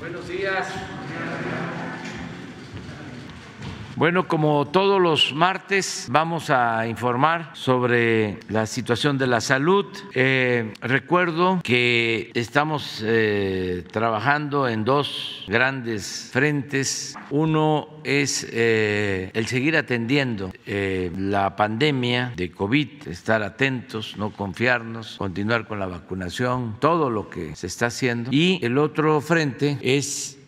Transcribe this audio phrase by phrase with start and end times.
[0.00, 0.66] Buenos días.
[4.00, 9.84] Bueno, como todos los martes, vamos a informar sobre la situación de la salud.
[10.14, 17.14] Eh, recuerdo que estamos eh, trabajando en dos grandes frentes.
[17.28, 25.68] Uno es eh, el seguir atendiendo la pandemia de COVID, estar atentos, no confiarnos, continuar
[25.68, 28.30] con la vacunación, todo lo que se está haciendo.
[28.32, 30.38] Y el otro frente es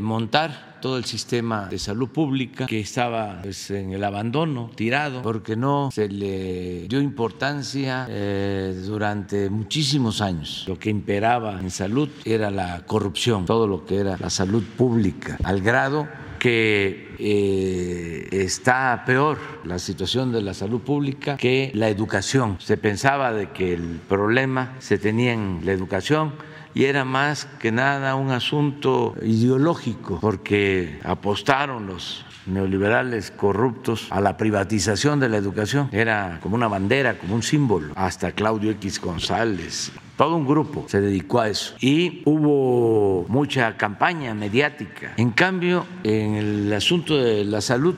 [0.00, 5.56] montar todo el sistema de salud pública que estaba pues, en el abandono, tirado, porque
[5.56, 10.64] no se le dio importancia eh, durante muchísimos años.
[10.66, 15.38] Lo que imperaba en salud era la corrupción, todo lo que era la salud pública,
[15.44, 16.08] al grado
[16.38, 22.58] que eh, está peor la situación de la salud pública que la educación.
[22.60, 26.34] Se pensaba de que el problema se tenía en la educación
[26.76, 34.36] y era más que nada un asunto ideológico, porque apostaron los neoliberales corruptos a la
[34.36, 35.88] privatización de la educación.
[35.90, 37.94] Era como una bandera, como un símbolo.
[37.96, 41.74] Hasta Claudio X González, todo un grupo se dedicó a eso.
[41.80, 45.14] Y hubo mucha campaña mediática.
[45.16, 47.94] En cambio, en el asunto de la salud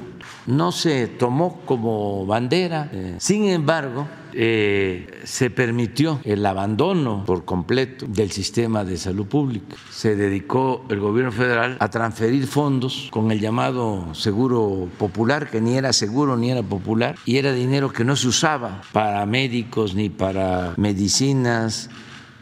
[0.46, 2.88] no se tomó como bandera.
[2.92, 4.06] Eh, sin embargo,
[4.40, 9.74] eh, se permitió el abandono por completo del sistema de salud pública.
[9.90, 15.76] Se dedicó el gobierno federal a transferir fondos con el llamado seguro popular, que ni
[15.76, 20.08] era seguro ni era popular, y era dinero que no se usaba para médicos ni
[20.08, 21.90] para medicinas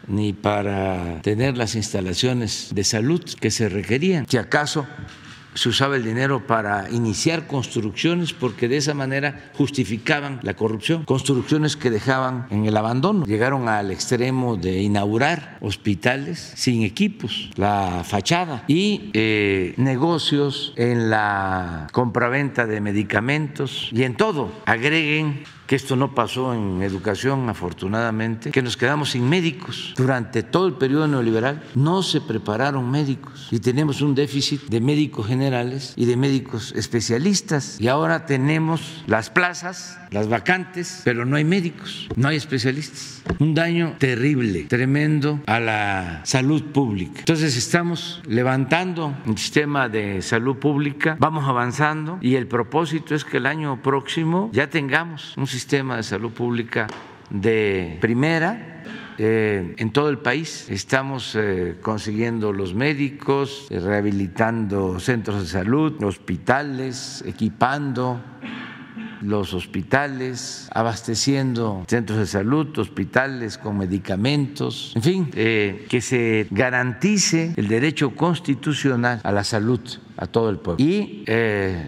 [0.07, 4.27] ni para tener las instalaciones de salud que se requerían.
[4.29, 4.85] Si acaso
[5.57, 11.75] se usaba el dinero para iniciar construcciones porque de esa manera justificaban la corrupción, construcciones
[11.75, 13.25] que dejaban en el abandono.
[13.25, 21.87] Llegaron al extremo de inaugurar hospitales sin equipos, la fachada y eh, negocios en la
[21.91, 24.51] compraventa de medicamentos y en todo.
[24.65, 29.93] Agreguen que esto no pasó en educación, afortunadamente, que nos quedamos sin médicos.
[29.97, 35.27] Durante todo el periodo neoliberal no se prepararon médicos y tenemos un déficit de médicos
[35.27, 37.79] generales y de médicos especialistas.
[37.81, 43.21] Y ahora tenemos las plazas, las vacantes, pero no hay médicos, no hay especialistas.
[43.39, 47.19] Un daño terrible, tremendo a la salud pública.
[47.19, 53.37] Entonces estamos levantando un sistema de salud pública, vamos avanzando y el propósito es que
[53.37, 56.85] el año próximo ya tengamos un sistema sistema de salud pública
[57.31, 58.83] de primera
[59.17, 60.67] eh, en todo el país.
[60.69, 68.21] Estamos eh, consiguiendo los médicos, eh, rehabilitando centros de salud, hospitales, equipando
[69.23, 77.67] los hospitales, abasteciendo centros de salud, hospitales con medicamentos, en fin, que se garantice el
[77.67, 79.81] derecho constitucional a la salud
[80.17, 80.85] a todo el pueblo.
[80.85, 81.25] Y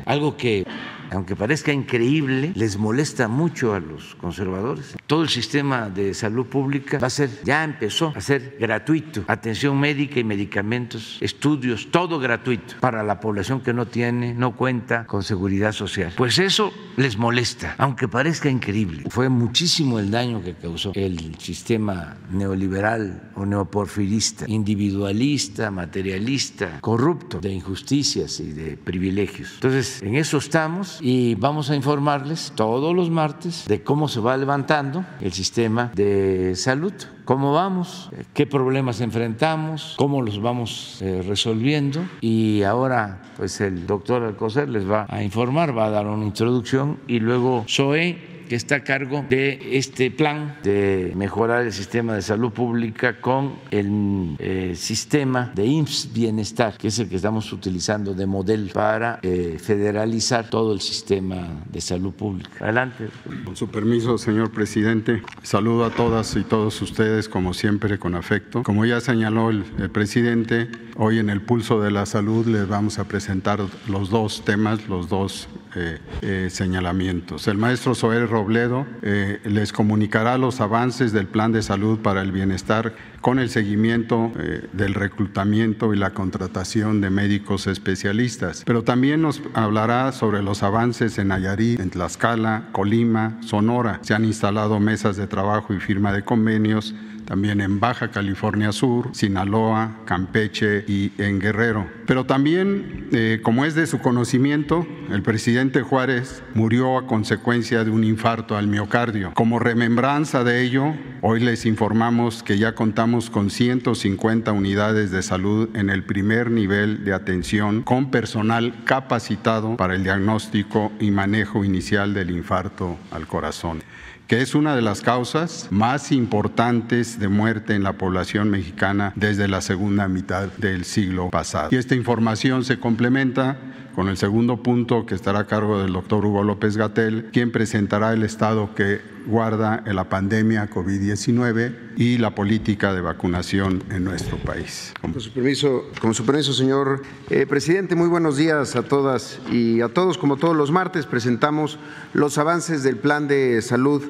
[0.07, 0.65] algo que
[1.11, 4.95] aunque parezca increíble, les molesta mucho a los conservadores.
[5.07, 9.23] Todo el sistema de salud pública va a ser, ya empezó a ser gratuito.
[9.27, 15.05] Atención médica y medicamentos, estudios, todo gratuito para la población que no tiene, no cuenta
[15.05, 16.13] con seguridad social.
[16.15, 19.03] Pues eso les molesta, aunque parezca increíble.
[19.09, 27.51] Fue muchísimo el daño que causó el sistema neoliberal o neoporfirista, individualista, materialista, corrupto, de
[27.51, 29.53] injusticias y de privilegios.
[29.55, 34.37] Entonces, en eso estamos y vamos a informarles todos los martes de cómo se va
[34.37, 36.93] levantando el sistema de salud,
[37.25, 42.01] cómo vamos, qué problemas enfrentamos, cómo los vamos eh, resolviendo.
[42.21, 46.99] Y ahora pues el doctor Alcocer les va a informar, va a dar una introducción
[47.07, 52.23] y luego Zoe que está a cargo de este plan de mejorar el sistema de
[52.23, 58.15] salud pública con el eh, sistema de IMSS Bienestar, que es el que estamos utilizando
[58.15, 62.49] de modelo para eh, federalizar todo el sistema de salud pública.
[62.59, 63.09] Adelante.
[63.45, 68.63] Con su permiso, señor presidente, saludo a todas y todos ustedes, como siempre, con afecto.
[68.63, 73.03] Como ya señaló el, presidente, hoy en el pulso de la salud les vamos a
[73.03, 77.47] presentar los dos temas, los dos eh, señalamientos.
[77.47, 82.31] El maestro Soel Robledo eh, les comunicará los avances del Plan de Salud para el
[82.31, 88.63] Bienestar con el seguimiento eh, del reclutamiento y la contratación de médicos especialistas.
[88.65, 93.99] Pero también nos hablará sobre los avances en Nayarit, en Tlaxcala, Colima, Sonora.
[94.01, 96.95] Se han instalado mesas de trabajo y firma de convenios
[97.29, 101.87] también en Baja California Sur, Sinaloa, Campeche y en Guerrero.
[102.07, 107.91] Pero también, eh, como es de su conocimiento, el presidente Juárez murió a consecuencia de
[107.91, 109.31] un infarto al miocardio.
[109.35, 115.69] Como remembranza de ello, hoy les informamos que ya contamos con 150 unidades de salud
[115.75, 122.15] en el primer nivel de atención con personal capacitado para el diagnóstico y manejo inicial
[122.15, 123.83] del infarto al corazón
[124.29, 129.47] que es una de las causas más importantes de muerte en la población mexicana desde
[129.47, 131.69] la segunda mitad del siglo pasado.
[131.71, 133.57] Y esta información se complementa
[133.95, 138.13] con el segundo punto que estará a cargo del doctor Hugo López Gatel, quien presentará
[138.13, 144.93] el estado que guarda la pandemia COVID-19 y la política de vacunación en nuestro país.
[145.01, 149.81] Con su permiso, con su permiso señor eh, presidente, muy buenos días a todas y
[149.81, 150.17] a todos.
[150.17, 151.77] Como todos los martes, presentamos
[152.13, 154.01] los avances del plan de salud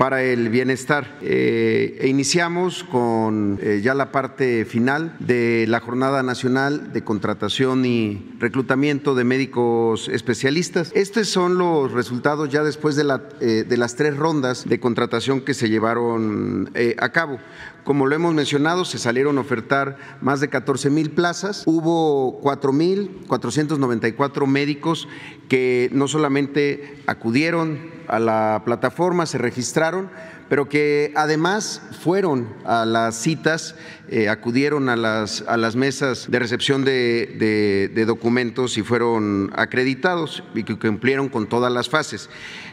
[0.00, 1.18] para el bienestar.
[1.20, 8.32] Eh, iniciamos con eh, ya la parte final de la Jornada Nacional de Contratación y
[8.38, 10.90] Reclutamiento de Médicos Especialistas.
[10.94, 15.42] Estos son los resultados ya después de, la, eh, de las tres rondas de contratación
[15.42, 17.38] que se llevaron a cabo.
[17.84, 21.64] Como lo hemos mencionado, se salieron a ofertar más de 14 mil plazas.
[21.66, 25.08] Hubo 4 mil 494 médicos
[25.48, 30.10] que no solamente acudieron a la plataforma, se registraron,
[30.48, 33.76] pero que además fueron a las citas,
[34.08, 40.42] eh, acudieron a las, a las mesas de recepción de, de documentos y fueron acreditados
[40.54, 42.28] y que cumplieron con todas las fases.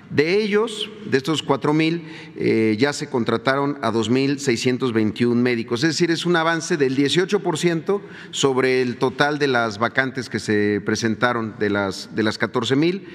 [0.10, 2.04] De ellos, de estos 4 mil,
[2.38, 8.02] eh, ya se contrataron a 2.621 médicos, es decir, es un avance del 18%
[8.32, 13.06] sobre el total de las vacantes que se presentaron de las, de las 14 mil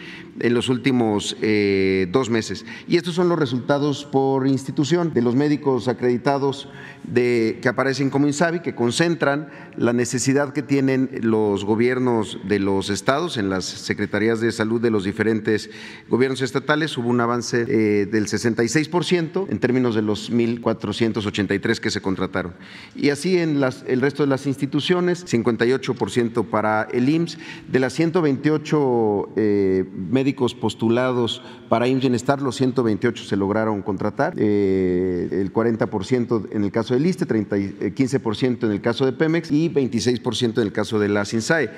[0.41, 2.67] en los últimos eh, dos meses.
[2.87, 6.69] Y estos son los resultados por institución de los médicos acreditados
[7.13, 13.37] que aparecen como INSABI, que concentran la necesidad que tienen los gobiernos de los estados
[13.37, 15.69] en las secretarías de salud de los diferentes
[16.09, 16.82] gobiernos estatales.
[16.97, 22.55] Hubo un avance eh, del 66% en términos de los 1.483 que se contrataron.
[22.97, 27.39] Y así en el resto de las instituciones, 58% para el IMSS.
[27.69, 35.29] De las 128 eh, médicos postulados para IMSS Bienestar, los 128 se lograron contratar, eh,
[35.31, 39.71] el 40% en el caso del ISTE, 30, 15% en el caso de Pemex y
[39.71, 41.71] 26% en el caso de la SINSAE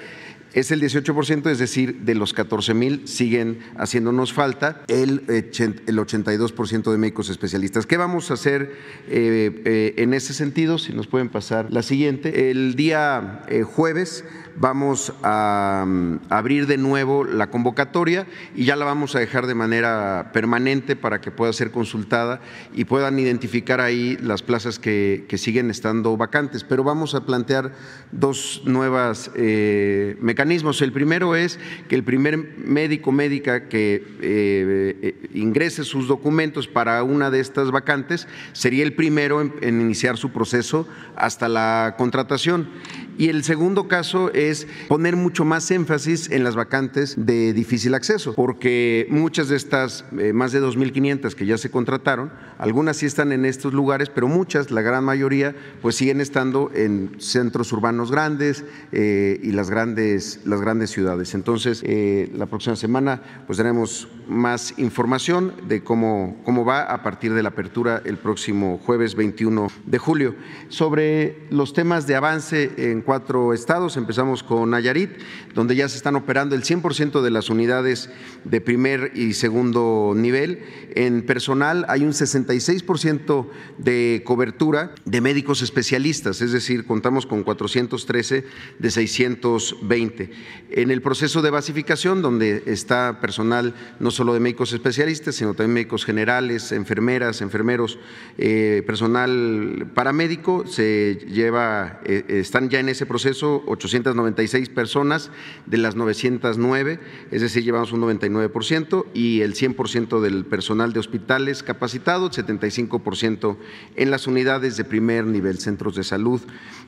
[0.54, 6.90] es el 18%, es decir, de los 14 mil siguen haciéndonos falta el, el 82%
[6.92, 7.86] de médicos especialistas.
[7.86, 8.72] ¿Qué vamos a hacer
[9.08, 10.78] eh, eh, en ese sentido?
[10.78, 12.50] Si nos pueden pasar la siguiente.
[12.50, 14.24] El día eh, jueves
[14.56, 15.86] vamos a,
[16.28, 21.20] abrir de nuevo la convocatoria y ya la vamos a dejar de manera permanente para
[21.20, 22.40] que pueda ser consultada
[22.74, 26.62] y puedan identificar ahí las plazas que, siguen estando vacantes.
[26.64, 27.72] Pero vamos a plantear
[28.12, 30.80] dos nuevas eh, mecanismos.
[30.80, 31.58] El primero es
[31.88, 37.72] que el primer médico médica que eh, eh, ingrese sus documentos para una de estas
[37.72, 40.86] vacantes sería el primero en iniciar su proceso
[41.16, 42.68] hasta la contratación.
[43.16, 48.34] Y el segundo caso es poner mucho más énfasis en las vacantes de difícil acceso,
[48.34, 53.32] porque muchas de estas, eh, más de 2.500 que ya se contrataron, algunas sí están
[53.32, 58.64] en estos lugares, pero muchas, la gran mayoría, pues siguen estando en centros urbanos grandes
[58.92, 61.34] eh, y las grandes, las grandes ciudades.
[61.34, 67.34] Entonces, eh, la próxima semana pues tenemos más información de cómo, cómo va a partir
[67.34, 70.34] de la apertura el próximo jueves 21 de julio.
[70.68, 73.96] Sobre los temas de avance en cuatro estados.
[73.96, 75.10] Empezamos con Nayarit,
[75.54, 78.10] donde ya se están operando el 100% de las unidades
[78.44, 80.62] de primer y segundo nivel.
[80.94, 83.46] En personal hay un 66%
[83.78, 88.44] de cobertura de médicos especialistas, es decir, contamos con 413
[88.78, 90.30] de 620.
[90.70, 95.74] En el proceso de basificación, donde está personal no solo de médicos especialistas, sino también
[95.74, 97.98] médicos generales, enfermeras, enfermeros,
[98.38, 105.30] eh, personal paramédico, se lleva, eh, están ya en ese proceso 896 personas
[105.66, 111.62] de las 909, es decir, llevamos un 99% y el 100% del personal de hospitales
[111.62, 113.56] capacitado, 75%
[113.96, 116.40] en las unidades de primer nivel, centros de salud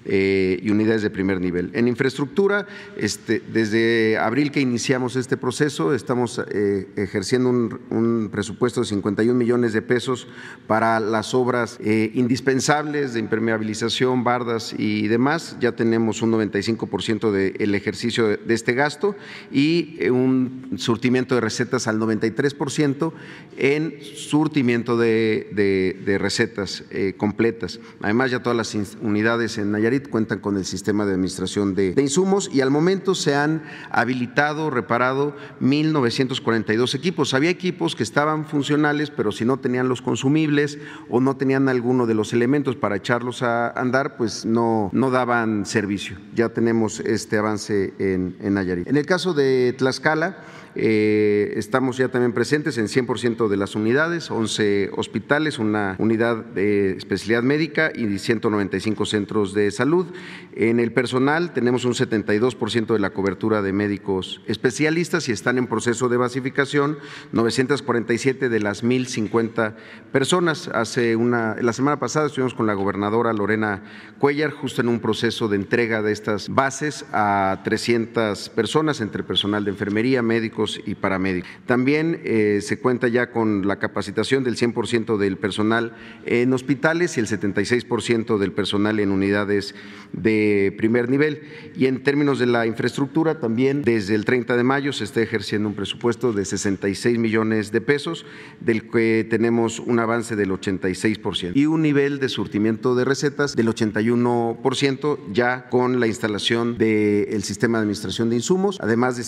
[0.04, 1.70] eh, y unidades de primer nivel.
[1.74, 8.86] En infraestructura, este, desde abril que iniciamos este proceso, estamos eh, ejerciendo un, presupuesto de
[8.86, 10.28] 51 millones de pesos
[10.66, 15.56] para las obras eh, indispensables de impermeabilización, bardas y demás.
[15.60, 19.16] Ya tenemos tenemos un 95% del ejercicio de, este gasto
[19.50, 23.12] y eh, un surtimiento de recetas al 93%
[23.56, 27.80] en surtimiento de, recetas eh, completas.
[28.02, 32.50] Además, ya todas las unidades en Nayarit cuentan con el sistema de administración de, insumos
[32.52, 37.32] y al momento se han habilitado, reparado 1.942 equipos.
[37.32, 42.04] Había equipos que estaban funcionales, pero si no tenían los consumibles o no tenían alguno
[42.04, 45.85] de los elementos para echarlos a andar, pues no, no daban servicio.
[46.34, 48.86] Ya tenemos este avance en, en Nayarit.
[48.86, 50.36] En el caso de Tlaxcala,
[50.76, 56.92] eh, estamos ya también presentes en 100% de las unidades, 11 hospitales, una unidad de
[56.92, 60.06] especialidad médica y 195 centros de salud.
[60.54, 65.66] En el personal tenemos un 72% de la cobertura de médicos especialistas y están en
[65.66, 66.98] proceso de basificación
[67.32, 69.74] 947 de las 1.050
[70.12, 70.68] personas.
[70.68, 73.82] Hace una, la semana pasada estuvimos con la gobernadora Lorena
[74.18, 79.64] Cuellar justo en un proceso de entrega de estas bases a 300 personas entre personal
[79.64, 81.48] de enfermería, médicos, y paramédicos.
[81.66, 85.94] También eh, se cuenta ya con la capacitación del 100% del personal
[86.24, 89.74] en hospitales y el 76% del personal en unidades
[90.12, 91.42] de primer nivel.
[91.74, 95.68] Y en términos de la infraestructura, también desde el 30 de mayo se está ejerciendo
[95.68, 98.24] un presupuesto de 66 millones de pesos,
[98.60, 103.68] del que tenemos un avance del 86% y un nivel de surtimiento de recetas del
[103.68, 109.24] 81% ya con la instalación del sistema de administración de insumos, además de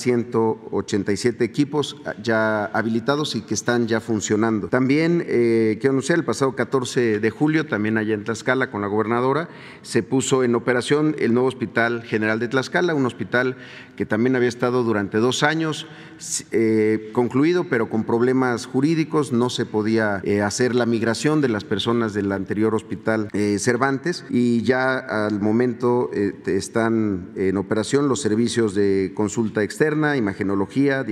[1.19, 4.69] 187 equipos ya habilitados y que están ya funcionando.
[4.69, 8.87] También eh, quiero anunciar, el pasado 14 de julio, también allá en Tlaxcala con la
[8.87, 9.49] gobernadora,
[9.83, 13.57] se puso en operación el nuevo Hospital General de Tlaxcala, un hospital
[13.97, 15.87] que también había estado durante dos años
[16.53, 21.65] eh, concluido, pero con problemas jurídicos, no se podía eh, hacer la migración de las
[21.65, 26.11] personas del anterior hospital Cervantes y ya al momento
[26.47, 31.05] están en operación los servicios de consulta externa, imagenología,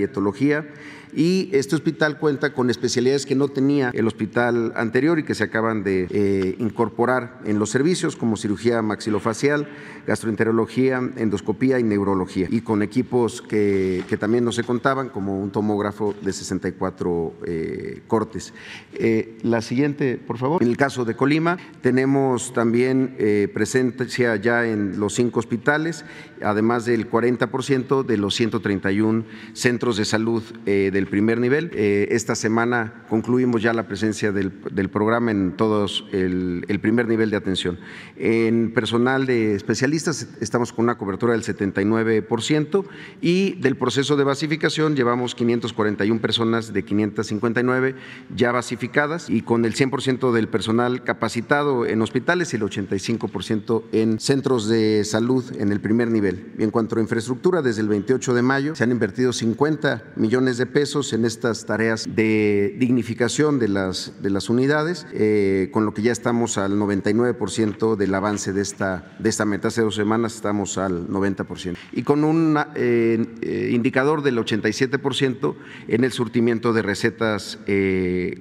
[1.13, 5.45] y este hospital cuenta con especialidades que no tenía el hospital anterior y que se
[5.45, 9.67] acaban de eh, incorporar en los servicios como cirugía maxilofacial,
[10.05, 16.15] gastroenterología, endoscopía y neurología y con equipos que, también no se contaban como un tomógrafo
[16.21, 18.53] de 64 eh, cortes.
[18.93, 20.63] Eh, la siguiente, por favor.
[20.63, 23.15] En el caso de Colima tenemos también
[23.53, 26.03] presencia ya en los cinco hospitales,
[26.43, 31.71] además del 40% de los 131 centros de salud eh, del primer nivel.
[31.73, 34.51] Eh, esta semana concluimos ya la presencia del,
[34.89, 37.79] programa en todos el, primer nivel de atención.
[38.15, 42.85] En personal de especialistas estamos con una cobertura del 79%
[43.21, 47.95] y del proceso de basificación llevamos 541 personas de 559
[48.35, 54.19] ya basificadas y con el 100% del personal capacitado en hospitales y el 85% en
[54.19, 56.26] centros de salud en el primer nivel.
[56.57, 60.57] Y en cuanto a infraestructura, desde el 28 de mayo se han invertido 50 millones
[60.57, 65.93] de pesos en estas tareas de dignificación de las, de las unidades, eh, con lo
[65.93, 69.69] que ya estamos al 99% del avance de esta, de esta meta.
[69.69, 71.75] Hace dos semanas estamos al 90%.
[71.93, 75.55] Y con un eh, eh, indicador del 87%
[75.87, 77.59] en el surtimiento de recetas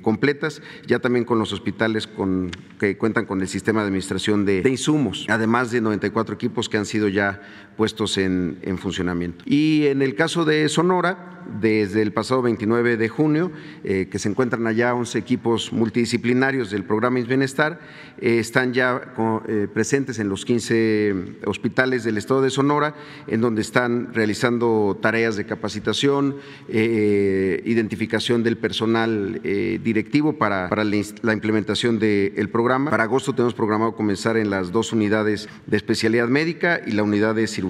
[0.03, 4.63] completas, ya también con los hospitales con, que cuentan con el sistema de administración de,
[4.63, 7.41] de insumos, además de 94 equipos que han sido ya
[7.77, 9.45] puestos en, en funcionamiento.
[9.47, 13.51] Y en el caso de Sonora, desde el pasado 29 de junio,
[13.85, 17.81] eh, que se encuentran allá 11 equipos multidisciplinarios del programa Bienestar,
[18.21, 19.01] eh, están ya
[19.49, 22.95] eh, presentes en los 15 hospitales del estado de Sonora,
[23.27, 26.37] en donde están realizando tareas de capacitación,
[26.69, 32.91] identificación del personal directivo para, la implementación del programa.
[32.91, 37.35] Para agosto tenemos programado comenzar en las dos unidades de especialidad médica y la unidad
[37.35, 37.66] de cirugía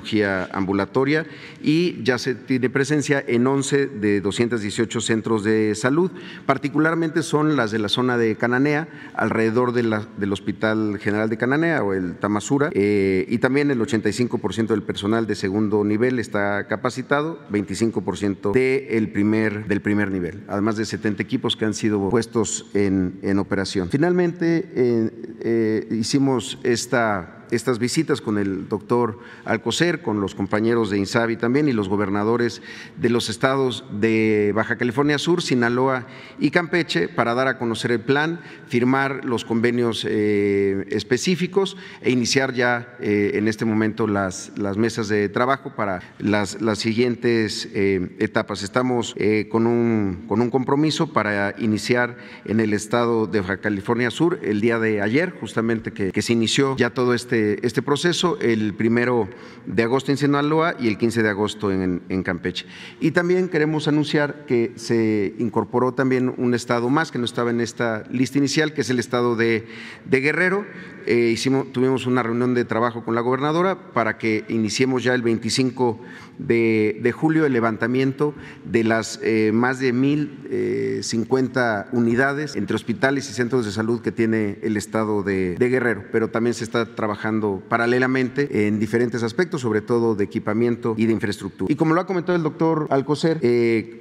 [0.53, 1.27] ambulatoria
[1.63, 6.11] y ya se tiene presencia en 11 de 218 centros de salud,
[6.47, 11.37] particularmente son las de la zona de Cananea, alrededor de la, del Hospital General de
[11.37, 16.67] Cananea o el Tamasura, eh, y también el 85% del personal de segundo nivel está
[16.67, 22.67] capacitado, 25% de primer, del primer nivel, además de 70 equipos que han sido puestos
[22.75, 23.89] en, en operación.
[23.89, 25.11] Finalmente, eh,
[25.41, 31.69] eh, hicimos esta estas visitas con el doctor Alcocer, con los compañeros de INSABI también
[31.69, 32.63] y los gobernadores
[32.97, 36.07] de los estados de Baja California Sur, Sinaloa
[36.39, 42.55] y Campeche para dar a conocer el plan, firmar los convenios eh, específicos e iniciar
[42.55, 48.17] ya eh, en este momento las, las mesas de trabajo para las, las siguientes eh,
[48.19, 48.63] etapas.
[48.63, 49.15] Estamos
[49.51, 54.61] con, un, con un compromiso para iniciar en el estado de Baja California Sur el
[54.61, 58.75] día de ayer, justamente que, que se inició ya todo este este, este proceso, el
[58.75, 59.29] primero
[59.67, 62.67] de agosto en Sinaloa y el 15 de agosto en, Campeche.
[63.01, 67.61] Y también queremos anunciar que se incorporó también un estado más que no estaba en
[67.61, 69.67] esta lista inicial, que es el estado de
[70.11, 70.65] Guerrero.
[71.07, 71.37] Eh,
[71.73, 76.01] tuvimos una reunión de trabajo con la gobernadora para que iniciemos ya el 25
[76.39, 78.35] de, julio el levantamiento
[78.65, 84.13] de las eh, más de 1.050 eh, unidades entre hospitales y centros de salud que
[84.13, 89.81] tiene el estado de, Guerrero, pero también se está trabajando paralelamente en diferentes aspectos, sobre
[89.81, 91.73] todo de equipamiento y de infraestructura.
[91.73, 93.41] Y como lo ha comentado el doctor Alcocer,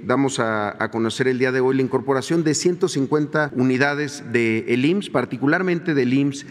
[0.03, 5.09] damos a, conocer el día de hoy la incorporación de 150 unidades del de IMSS,
[5.09, 6.45] particularmente del IMSS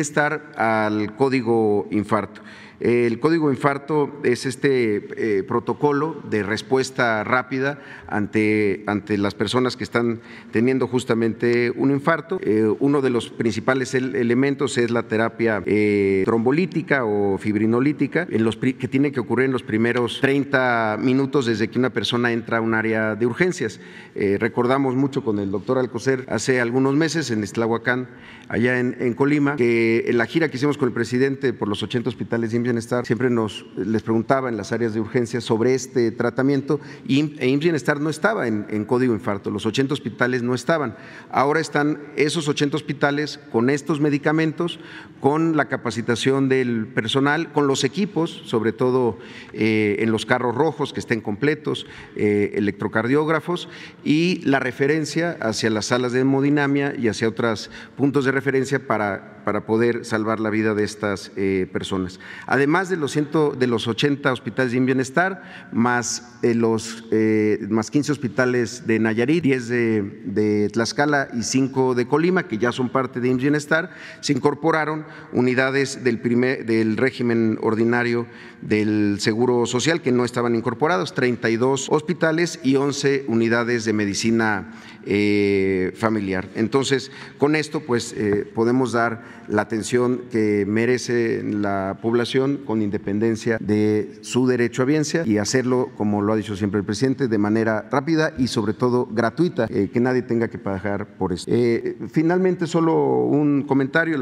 [0.00, 2.40] Bienestar al código infarto.
[2.80, 9.84] El código infarto es este eh, protocolo de respuesta rápida ante, ante las personas que
[9.84, 10.20] están
[10.50, 12.40] teniendo justamente un infarto.
[12.42, 18.56] Eh, uno de los principales elementos es la terapia eh, trombolítica o fibrinolítica, en los,
[18.56, 22.60] que tiene que ocurrir en los primeros 30 minutos desde que una persona entra a
[22.62, 23.78] un área de urgencias.
[24.14, 28.08] recordamos mucho con el doctor Alcocer hace algunos meses en Estlahuacán,
[28.48, 32.08] allá en, Colima, que en la gira que hicimos con el presidente por los 80
[32.08, 36.78] hospitales de Bienestar, siempre nos les preguntaba en las áreas de urgencia sobre este tratamiento
[37.04, 40.94] y e IMSS Bienestar no estaba en, código infarto, los 80 hospitales no estaban.
[41.32, 44.78] Ahora están esos 80 hospitales con estos medicamentos,
[45.18, 49.18] con la capacitación del personal, con los equipos, sobre todo
[49.52, 53.68] eh, en los carros rojos que estén completos, eh, electrocardiógrafos
[54.04, 59.42] y la referencia hacia las salas de hemodinamia y hacia otros puntos de referencia para,
[59.44, 62.20] para poder salvar la vida de estas eh, personas.
[62.46, 67.90] Además de los, ciento, de los 80 hospitales de bienestar, más, eh, los, eh, más
[67.90, 72.90] 15 hospitales de Nayarit, 10 de, de, Tlaxcala y 5 de Colima, que ya son
[72.90, 73.90] parte de bienestar,
[74.20, 78.26] se incorporaron unidades del, régimen ordinario
[78.60, 84.72] del Seguro Social que no estaban incorporados, 32 hospitales y 11 unidades de medicina
[85.06, 86.48] eh, familiar.
[86.54, 93.58] Entonces, con esto, pues eh, podemos dar la atención que merece la población con independencia
[93.60, 97.38] de su derecho a biencia y hacerlo, como lo ha dicho siempre el presidente, de
[97.38, 101.50] manera rápida y sobre todo gratuita, eh, que nadie tenga que pagar por esto.
[101.52, 104.16] Eh, finalmente, solo un comentario,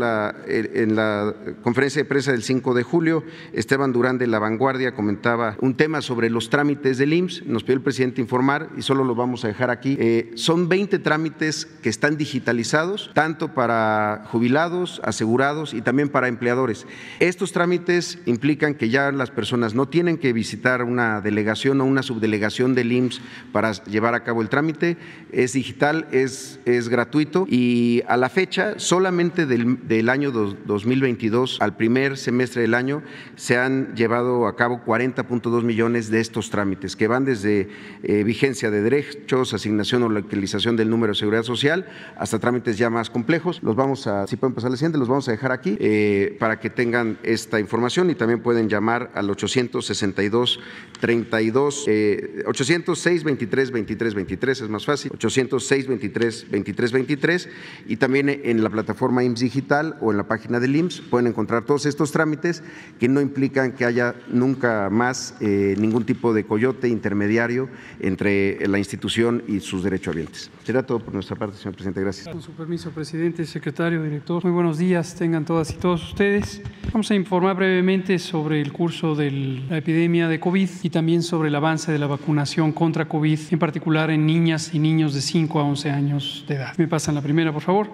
[0.48, 5.56] en la conferencia de prensa del 5 de julio, Esteban Durán de La Vanguardia comentaba
[5.60, 9.14] un tema sobre los trámites del IMSS, nos pidió el presidente informar y solo lo
[9.14, 9.96] vamos a dejar aquí.
[10.00, 16.86] Eh, son 20 trámites que están digitalizados, tanto para jubilados, asegurados y también para empleadores.
[17.18, 22.04] Estos trámites implican que ya las personas no tienen que visitar una delegación o una
[22.04, 24.96] subdelegación del IMSS para llevar a cabo el trámite,
[25.32, 31.58] es digital, es, es gratuito y a la fecha solamente del, del año dos, 2022
[31.60, 33.02] al primer semestre del año
[33.34, 37.70] se han llevado a cabo 40.2 millones de estos trámites que van desde
[38.04, 42.88] eh, vigencia de derechos, asignación o localización del número de seguridad social hasta trámites ya
[42.88, 43.60] más complejos.
[43.64, 46.60] Los vamos a, si pueden pasar al siguiente, los vamos a dejar aquí eh, para
[46.60, 50.60] que tengan esta información y también pueden llamar al 862
[51.00, 57.48] 32 eh, 806 23 23 23 es más fácil 806 23 23 23
[57.86, 61.64] y también en la plataforma IMSS digital o en la página del IMSS pueden encontrar
[61.64, 62.62] todos estos trámites
[62.98, 67.68] que no implican que haya nunca más eh, ningún tipo de coyote intermediario
[68.00, 70.50] entre la institución y sus derechohabientes.
[70.64, 72.00] Será todo por nuestra parte, señor presidente.
[72.00, 72.28] Gracias.
[72.28, 74.42] Con su permiso, presidente, secretario, director.
[74.44, 76.60] Muy buenos días, tengan todas y todos ustedes.
[76.92, 79.30] Vamos a informar brevemente sobre el curso de
[79.68, 83.58] la epidemia de COVID y también sobre el avance de la vacunación contra COVID, en
[83.60, 86.76] particular en niñas y niños de 5 a 11 años de edad.
[86.78, 87.92] Me pasan la primera, por favor.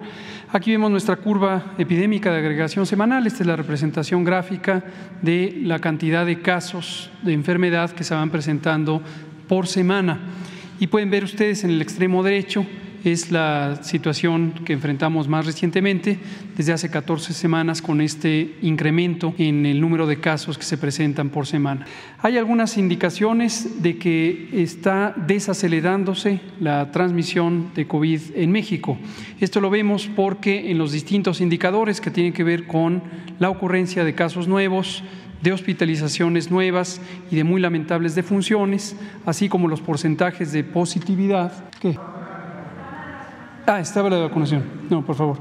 [0.51, 3.27] Aquí vemos nuestra curva epidémica de agregación semanal.
[3.27, 4.83] Esta es la representación gráfica
[5.21, 9.03] de la cantidad de casos de enfermedad que se van presentando
[9.47, 10.19] por semana.
[10.79, 12.65] Y pueden ver ustedes en el extremo derecho
[13.11, 16.17] es la situación que enfrentamos más recientemente,
[16.57, 21.29] desde hace 14 semanas, con este incremento en el número de casos que se presentan
[21.29, 21.85] por semana.
[22.19, 28.97] Hay algunas indicaciones de que está desacelerándose la transmisión de COVID en México.
[29.39, 33.03] Esto lo vemos porque en los distintos indicadores que tienen que ver con
[33.39, 35.03] la ocurrencia de casos nuevos,
[35.41, 41.69] de hospitalizaciones nuevas y de muy lamentables defunciones, así como los porcentajes de positividad.
[41.79, 41.97] ¿Qué?
[43.67, 44.63] Ah, estaba la vacunación.
[44.89, 45.39] No, por favor.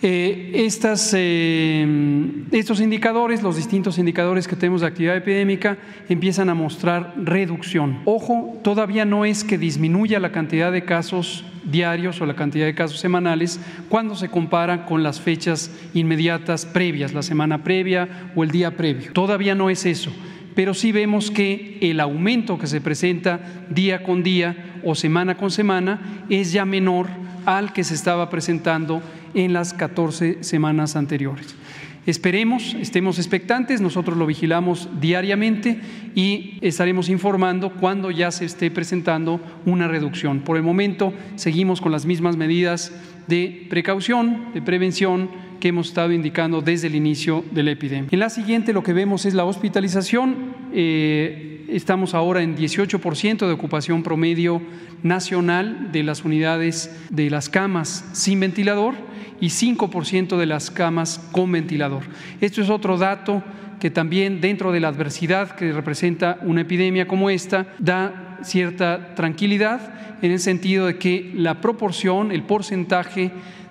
[0.00, 5.76] Eh, estas, eh, estos indicadores, los distintos indicadores que tenemos de actividad epidémica,
[6.08, 7.98] empiezan a mostrar reducción.
[8.04, 12.76] Ojo, todavía no es que disminuya la cantidad de casos diarios o la cantidad de
[12.76, 18.52] casos semanales cuando se compara con las fechas inmediatas previas, la semana previa o el
[18.52, 19.12] día previo.
[19.12, 20.12] Todavía no es eso
[20.54, 23.38] pero sí vemos que el aumento que se presenta
[23.70, 27.06] día con día o semana con semana es ya menor
[27.48, 29.00] al que se estaba presentando
[29.32, 31.56] en las 14 semanas anteriores.
[32.04, 35.80] Esperemos, estemos expectantes, nosotros lo vigilamos diariamente
[36.14, 40.40] y estaremos informando cuando ya se esté presentando una reducción.
[40.40, 42.92] Por el momento seguimos con las mismas medidas
[43.28, 48.08] de precaución, de prevención que hemos estado indicando desde el inicio de la epidemia.
[48.10, 50.54] En la siguiente lo que vemos es la hospitalización.
[50.72, 54.62] Eh, estamos ahora en 18% de ocupación promedio
[55.02, 58.94] nacional de las unidades de las camas sin ventilador
[59.40, 62.02] y 5% de las camas con ventilador.
[62.40, 63.42] Esto es otro dato
[63.78, 70.18] que también dentro de la adversidad que representa una epidemia como esta da cierta tranquilidad
[70.22, 73.30] en el sentido de que la proporción, el porcentaje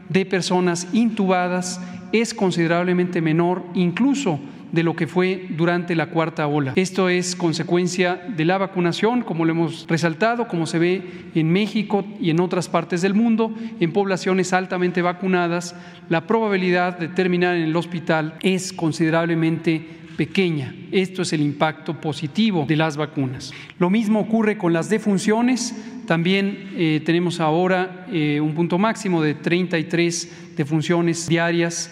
[0.10, 4.40] de personas intubadas es considerablemente menor, incluso
[4.72, 6.74] de lo que fue durante la cuarta ola.
[6.76, 11.02] Esto es consecuencia de la vacunación, como lo hemos resaltado, como se ve
[11.36, 15.76] en México y en otras partes del mundo, en poblaciones altamente vacunadas,
[16.10, 20.76] la probabilidad de terminar en el hospital es considerablemente pequeña.
[20.92, 23.54] Esto es el impacto positivo de las vacunas.
[23.80, 25.76] Lo mismo ocurre con las defunciones.
[26.06, 31.92] También eh, tenemos ahora eh, un punto máximo de 33 defunciones diarias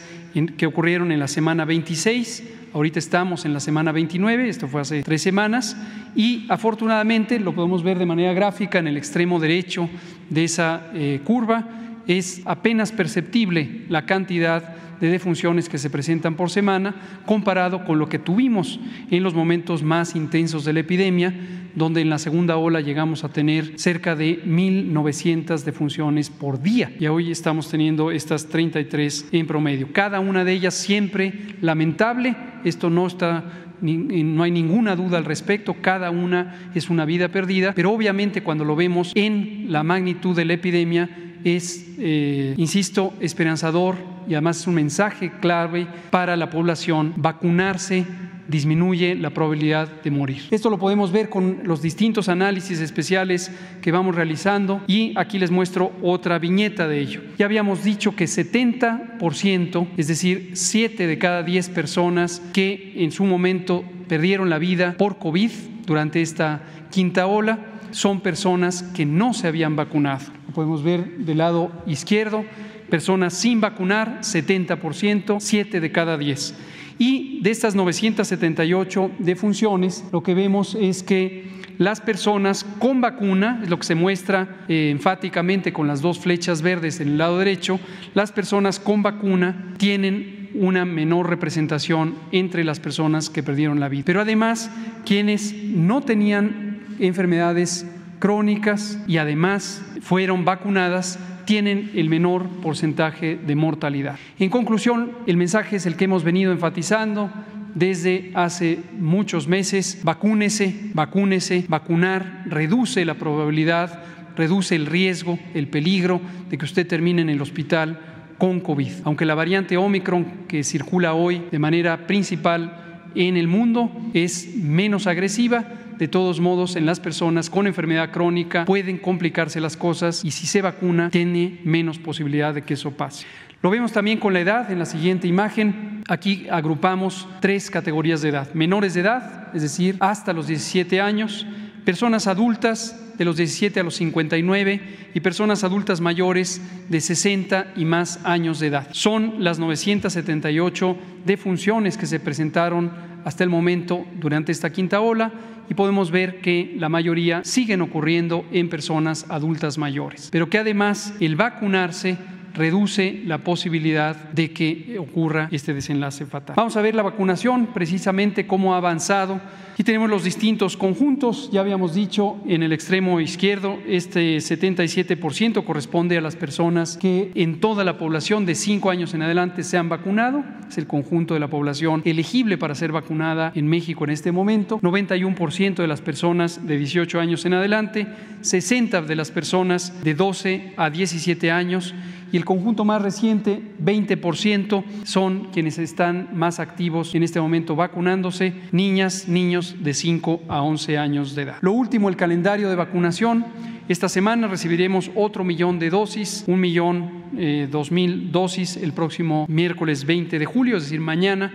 [0.58, 2.44] que ocurrieron en la semana 26
[2.76, 5.78] Ahorita estamos en la semana 29, esto fue hace tres semanas,
[6.14, 9.88] y afortunadamente lo podemos ver de manera gráfica en el extremo derecho
[10.30, 11.66] de esa eh, curva.
[12.06, 18.10] Es apenas perceptible la cantidad de defunciones que se presentan por semana comparado con lo
[18.10, 18.80] que tuvimos
[19.12, 21.34] en los momentos más intensos de la epidemia,
[21.76, 26.92] donde en la segunda ola llegamos a tener cerca de 1.900 defunciones por día.
[27.00, 29.90] Y hoy estamos teniendo estas 33 en promedio.
[29.92, 35.76] Cada una de ellas siempre lamentable, esto no está no hay ninguna duda al respecto,
[35.82, 40.46] cada una es una vida perdida, pero obviamente cuando lo vemos en la magnitud de
[40.46, 41.10] la epidemia
[41.46, 43.96] es, eh, insisto, esperanzador
[44.28, 48.06] y además es un mensaje clave para la población, vacunarse
[48.48, 50.44] disminuye la probabilidad de morir.
[50.52, 55.52] Esto lo podemos ver con los distintos análisis especiales que vamos realizando y aquí les
[55.52, 57.22] muestro otra viñeta de ello.
[57.38, 63.24] Ya habíamos dicho que 70%, es decir, 7 de cada 10 personas que en su
[63.26, 65.52] momento perdieron la vida por COVID
[65.86, 70.26] durante esta quinta ola, son personas que no se habían vacunado.
[70.48, 72.44] Lo podemos ver del lado izquierdo,
[72.90, 76.56] personas sin vacunar, 70%, 7 de cada 10.
[77.00, 81.46] Y de estas 978 defunciones, lo que vemos es que
[81.78, 86.62] las personas con vacuna, es lo que se muestra eh, enfáticamente con las dos flechas
[86.62, 87.80] verdes en el lado derecho,
[88.14, 94.04] las personas con vacuna tienen una menor representación entre las personas que perdieron la vida.
[94.06, 94.70] Pero además,
[95.06, 97.86] quienes no tenían enfermedades
[98.20, 104.18] crónicas y además fueron vacunadas tienen el menor porcentaje de mortalidad.
[104.40, 107.30] En conclusión, el mensaje es el que hemos venido enfatizando
[107.76, 110.00] desde hace muchos meses.
[110.04, 114.04] Vacúnese, vacúnese, vacunar reduce la probabilidad,
[114.36, 118.00] reduce el riesgo, el peligro de que usted termine en el hospital
[118.38, 118.92] con COVID.
[119.04, 122.85] Aunque la variante Omicron que circula hoy de manera principal
[123.16, 125.66] en el mundo es menos agresiva,
[125.98, 130.46] de todos modos, en las personas con enfermedad crónica pueden complicarse las cosas y si
[130.46, 133.26] se vacuna tiene menos posibilidad de que eso pase.
[133.62, 136.04] Lo vemos también con la edad en la siguiente imagen.
[136.08, 138.54] Aquí agrupamos tres categorías de edad.
[138.54, 141.48] Menores de edad, es decir, hasta los 17 años,
[141.86, 144.82] personas adultas de los 17 a los 59
[145.14, 148.88] y personas adultas mayores de 60 y más años de edad.
[148.92, 152.92] Son las 978 defunciones que se presentaron
[153.24, 155.32] hasta el momento durante esta quinta ola
[155.70, 161.14] y podemos ver que la mayoría siguen ocurriendo en personas adultas mayores, pero que además
[161.20, 162.18] el vacunarse
[162.56, 166.56] reduce la posibilidad de que ocurra este desenlace fatal.
[166.56, 169.40] Vamos a ver la vacunación, precisamente cómo ha avanzado.
[169.74, 176.18] Aquí tenemos los distintos conjuntos, ya habíamos dicho en el extremo izquierdo, este 77% corresponde
[176.18, 179.90] a las personas que en toda la población de 5 años en adelante se han
[179.90, 184.32] vacunado, es el conjunto de la población elegible para ser vacunada en México en este
[184.32, 188.08] momento, 91% de las personas de 18 años en adelante,
[188.42, 191.94] 60 de las personas de 12 a 17 años
[192.32, 198.54] y el conjunto más reciente, 20%, son quienes están más activos en este momento vacunándose,
[198.72, 201.58] niñas, niños de 5 a 11 años de edad.
[201.62, 203.46] Lo último, el calendario de vacunación.
[203.88, 209.46] Esta semana recibiremos otro millón de dosis, un millón eh, dos mil dosis el próximo
[209.48, 211.52] miércoles 20 de julio, es decir, mañana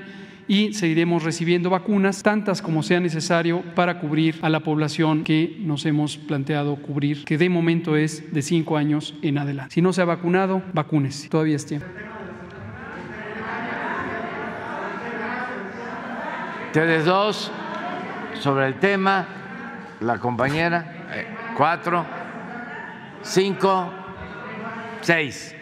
[0.48, 5.86] y seguiremos recibiendo vacunas, tantas como sea necesario para cubrir a la población que nos
[5.86, 9.74] hemos planteado cubrir, que de momento es de cinco años en adelante.
[9.74, 11.86] Si no se ha vacunado, vacúnese, todavía es tiempo.
[16.66, 17.50] Ustedes dos,
[18.40, 19.26] sobre el tema,
[20.00, 21.26] la compañera, eh,
[21.56, 22.06] cuatro,
[23.22, 23.92] cinco,
[25.00, 25.56] seis.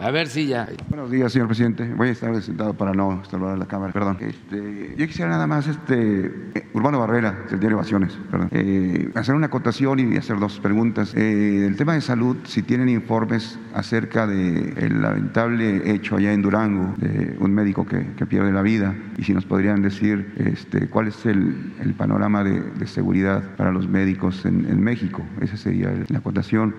[0.00, 0.68] A ver si ya.
[0.88, 1.92] Buenos días, señor presidente.
[1.96, 4.16] Voy a estar sentado para no saludar la cámara, perdón.
[4.20, 9.34] Este, yo quisiera nada más, este, eh, Urbano Barrera, del diario Evasiones, perdón, eh, hacer
[9.34, 11.14] una acotación y hacer dos preguntas.
[11.16, 16.94] Eh, el tema de salud, si tienen informes acerca del lamentable hecho allá en Durango
[16.98, 21.24] de un médico que, pierde la vida y si nos podrían decir este, cuál es
[21.24, 25.22] el, panorama de, seguridad para los médicos en, México.
[25.40, 26.74] Esa sería la acotación.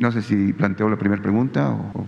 [0.00, 2.06] no sé si planteo la primera pregunta o, o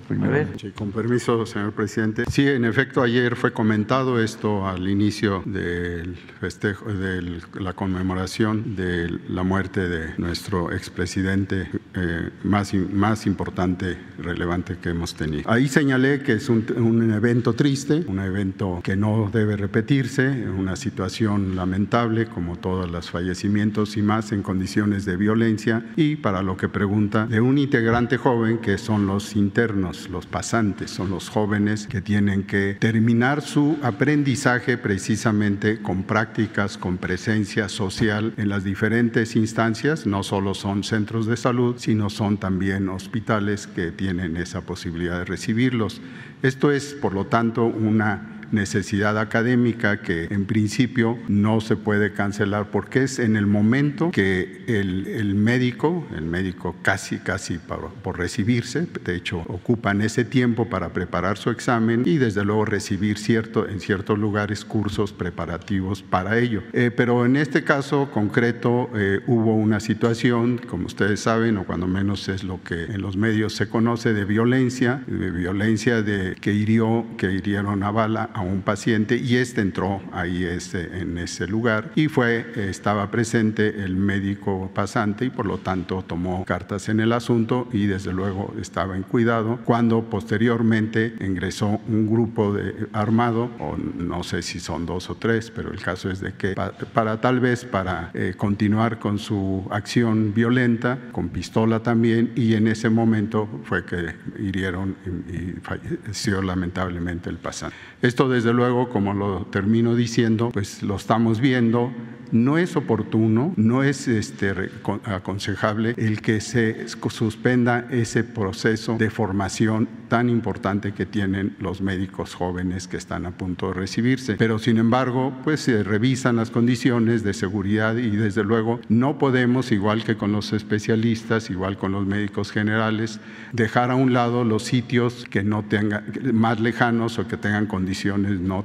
[0.75, 2.25] con permiso, señor presidente.
[2.31, 9.09] Sí, en efecto, ayer fue comentado esto al inicio del festejo, de la conmemoración de
[9.29, 15.51] la muerte de nuestro expresidente eh, más, más importante, relevante que hemos tenido.
[15.51, 20.77] Ahí señalé que es un, un evento triste, un evento que no debe repetirse, una
[20.77, 26.57] situación lamentable como todos los fallecimientos y más en condiciones de violencia y para lo
[26.57, 31.87] que pregunta de un integrante joven que son los internos, los pasantes, son los jóvenes
[31.87, 39.37] que tienen que terminar su aprendizaje precisamente con prácticas, con presencia social en las diferentes
[39.37, 45.19] instancias, no solo son centros de salud, sino son también hospitales que tienen esa posibilidad
[45.19, 46.01] de recibirlos.
[46.43, 52.71] Esto es, por lo tanto, una necesidad académica que en principio no se puede cancelar
[52.71, 59.15] porque es en el momento que el, médico, el médico casi, casi por, recibirse, de
[59.15, 64.19] hecho ocupan ese tiempo para preparar su examen y desde luego recibir cierto, en ciertos
[64.19, 66.63] lugares cursos preparativos para ello.
[66.73, 71.87] Eh, pero en este caso concreto eh, hubo una situación, como ustedes saben, o cuando
[71.87, 76.53] menos es lo que en los medios se conoce, de violencia, de violencia de, que
[76.53, 81.47] hirió, que hirieron a bala a un paciente y este entró ahí ese, en ese
[81.47, 87.01] lugar y fue, estaba presente el médico pasante y por lo tanto tomó cartas en
[87.01, 93.51] el asunto y desde luego estaba en cuidado cuando posteriormente ingresó un grupo de, armado,
[93.59, 97.21] o no sé si son dos o tres, pero el caso es de que para,
[97.21, 102.89] tal vez para eh, continuar con su acción violenta, con pistola también, y en ese
[102.91, 104.97] momento fue que hirieron
[105.29, 107.77] y, y falleció lamentablemente el pasante.
[108.03, 111.93] Esto desde luego, como lo termino diciendo, pues lo estamos viendo,
[112.33, 114.71] no es oportuno, no es este,
[115.05, 122.35] aconsejable el que se suspenda ese proceso de formación tan importante que tienen los médicos
[122.35, 124.35] jóvenes que están a punto de recibirse.
[124.35, 129.71] Pero sin embargo, pues se revisan las condiciones de seguridad y desde luego no podemos,
[129.73, 133.21] igual que con los especialistas, igual con los médicos generales,
[133.53, 138.41] dejar a un lado los sitios que no tengan más lejanos o que tengan condiciones
[138.41, 138.65] no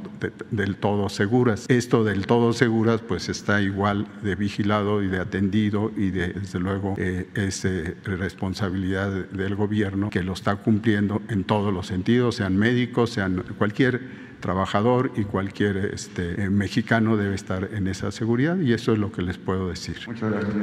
[0.52, 1.66] del todo seguras.
[1.70, 6.60] Esto del todo seguras pues está igual de vigilado y de atendido y de, desde
[6.60, 7.68] luego eh, es
[8.04, 14.26] responsabilidad del gobierno que lo está cumpliendo en todos los sentidos, sean médicos, sean cualquier
[14.40, 19.12] trabajador y cualquier este, eh, mexicano debe estar en esa seguridad y eso es lo
[19.12, 19.98] que les puedo decir.
[20.08, 20.56] Muchas gracias.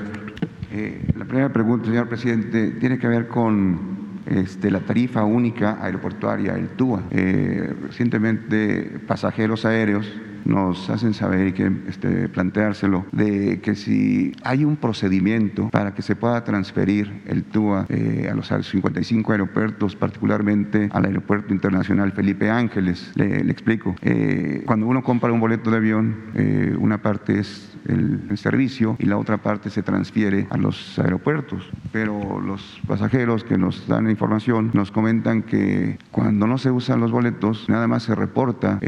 [0.72, 6.54] Eh, la primera pregunta, señor presidente, tiene que ver con este, la tarifa única aeroportuaria,
[6.54, 7.02] el TUA.
[7.10, 10.06] recientemente pasajeros aéreos
[10.44, 16.02] nos hacen saber y que este, planteárselo de que si hay un procedimiento para que
[16.02, 22.50] se pueda transferir el TUA eh, a los 55 aeropuertos, particularmente al Aeropuerto Internacional Felipe
[22.50, 23.12] Ángeles.
[23.14, 23.94] Le, explico.
[24.02, 29.06] Eh, cuando uno compra un boleto de avión, eh, una parte es el, servicio y
[29.06, 31.70] la otra parte se transfiere a los aeropuertos.
[31.92, 37.12] Pero los pasajeros que nos dan información nos comentan que cuando no se usan los
[37.12, 38.80] boletos, nada más se reporta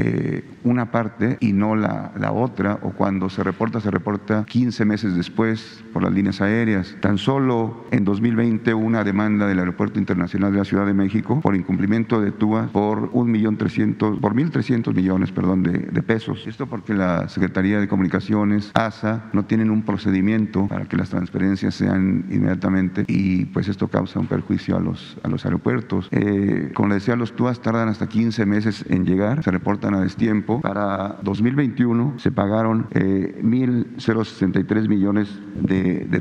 [0.64, 5.14] una parte y no la, la otra, o cuando se reporta, se reporta 15 meses
[5.14, 6.96] después por las líneas aéreas.
[7.00, 11.54] Tan solo en 2020 una demanda del Aeropuerto Internacional de la Ciudad de México por
[11.54, 16.46] incumplimiento de TUA por un millón trescientos, por 1.300 millones, perdón, de, de pesos.
[16.46, 21.74] Esto porque la Secretaría de Comunicaciones, ASA, no tienen un procedimiento para que las transferencias
[21.74, 26.08] sean inmediatamente y pues esto causa un perjuicio a los, a los aeropuertos.
[26.10, 30.00] Eh, como le decía, los TUAS tardan hasta 15 meses en llegar, se reportan a
[30.00, 30.60] destiempo.
[30.60, 35.28] Para 2021 se pagaron eh, 1.063 millones
[35.60, 36.20] de, de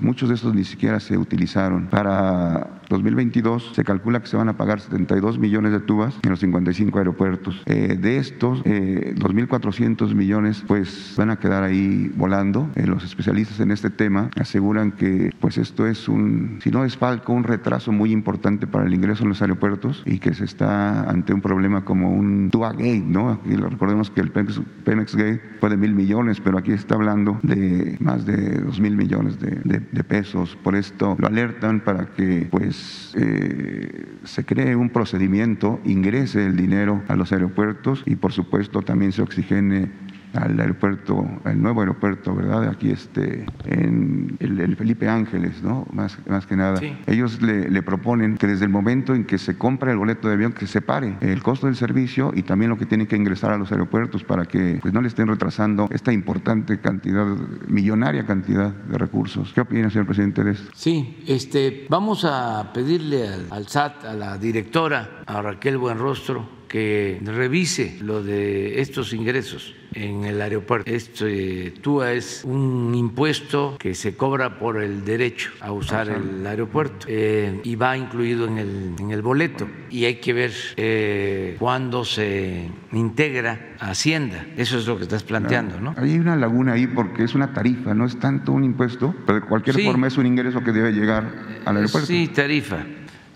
[0.00, 1.88] muchos de esos ni siquiera se utilizaron.
[1.88, 6.40] Para 2022 se calcula que se van a pagar 72 millones de tubas en los
[6.40, 7.62] 55 aeropuertos.
[7.66, 12.70] Eh, de estos, eh, 2.400 millones pues van a quedar ahí volando.
[12.74, 16.96] Eh, los especialistas en este tema aseguran que pues esto es un, si no es
[16.96, 21.08] falco, un retraso muy importante para el ingreso en los aeropuertos y que se está
[21.08, 23.30] ante un problema como un TUA Gate, ¿no?
[23.30, 27.38] Aquí recordemos que el Pemex, Pemex Gate fue de mil millones, pero aquí está hablando
[27.42, 30.56] de más de dos mil millones de, de, de pesos.
[30.62, 32.75] Por esto lo alertan para que pues
[33.14, 39.12] eh, se cree un procedimiento, ingrese el dinero a los aeropuertos y por supuesto también
[39.12, 39.90] se oxigene
[40.36, 42.68] al aeropuerto, al nuevo aeropuerto, ¿verdad?
[42.68, 45.86] Aquí este, en el, el Felipe Ángeles, ¿no?
[45.92, 46.76] Más, más que nada.
[46.76, 46.96] Sí.
[47.06, 50.34] Ellos le, le, proponen que desde el momento en que se compra el boleto de
[50.34, 53.52] avión, que se pare el costo del servicio y también lo que tiene que ingresar
[53.52, 57.26] a los aeropuertos para que pues, no le estén retrasando esta importante cantidad,
[57.68, 59.52] millonaria cantidad de recursos.
[59.52, 60.70] ¿Qué opina, señor presidente, de esto?
[60.74, 67.20] Sí, este, vamos a pedirle al, al SAT, a la directora, a Raquel Buenrostro, que
[67.24, 70.90] revise lo de estos ingresos en el aeropuerto.
[70.90, 77.06] Este TUA es un impuesto que se cobra por el derecho a usar el aeropuerto
[77.08, 79.66] eh, y va incluido en el, en el, boleto.
[79.90, 84.44] Y hay que ver eh, cuándo se integra a Hacienda.
[84.56, 85.94] Eso es lo que estás planteando, ¿no?
[85.96, 89.46] Hay una laguna ahí porque es una tarifa, no es tanto un impuesto, pero de
[89.46, 89.84] cualquier Sí.
[89.84, 91.24] forma es un ingreso que debe llegar
[91.64, 92.06] al aeropuerto.
[92.06, 92.84] Sí, tarifa.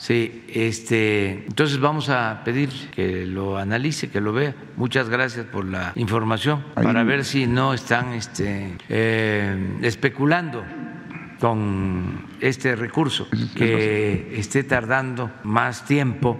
[0.00, 4.54] Sí, este, entonces vamos a pedir que lo analice, que lo vea.
[4.76, 10.64] Muchas gracias por la información Ahí- para ver si no están este, eh, especulando
[11.38, 16.38] con este recurso Es- es que esté tardando más tiempo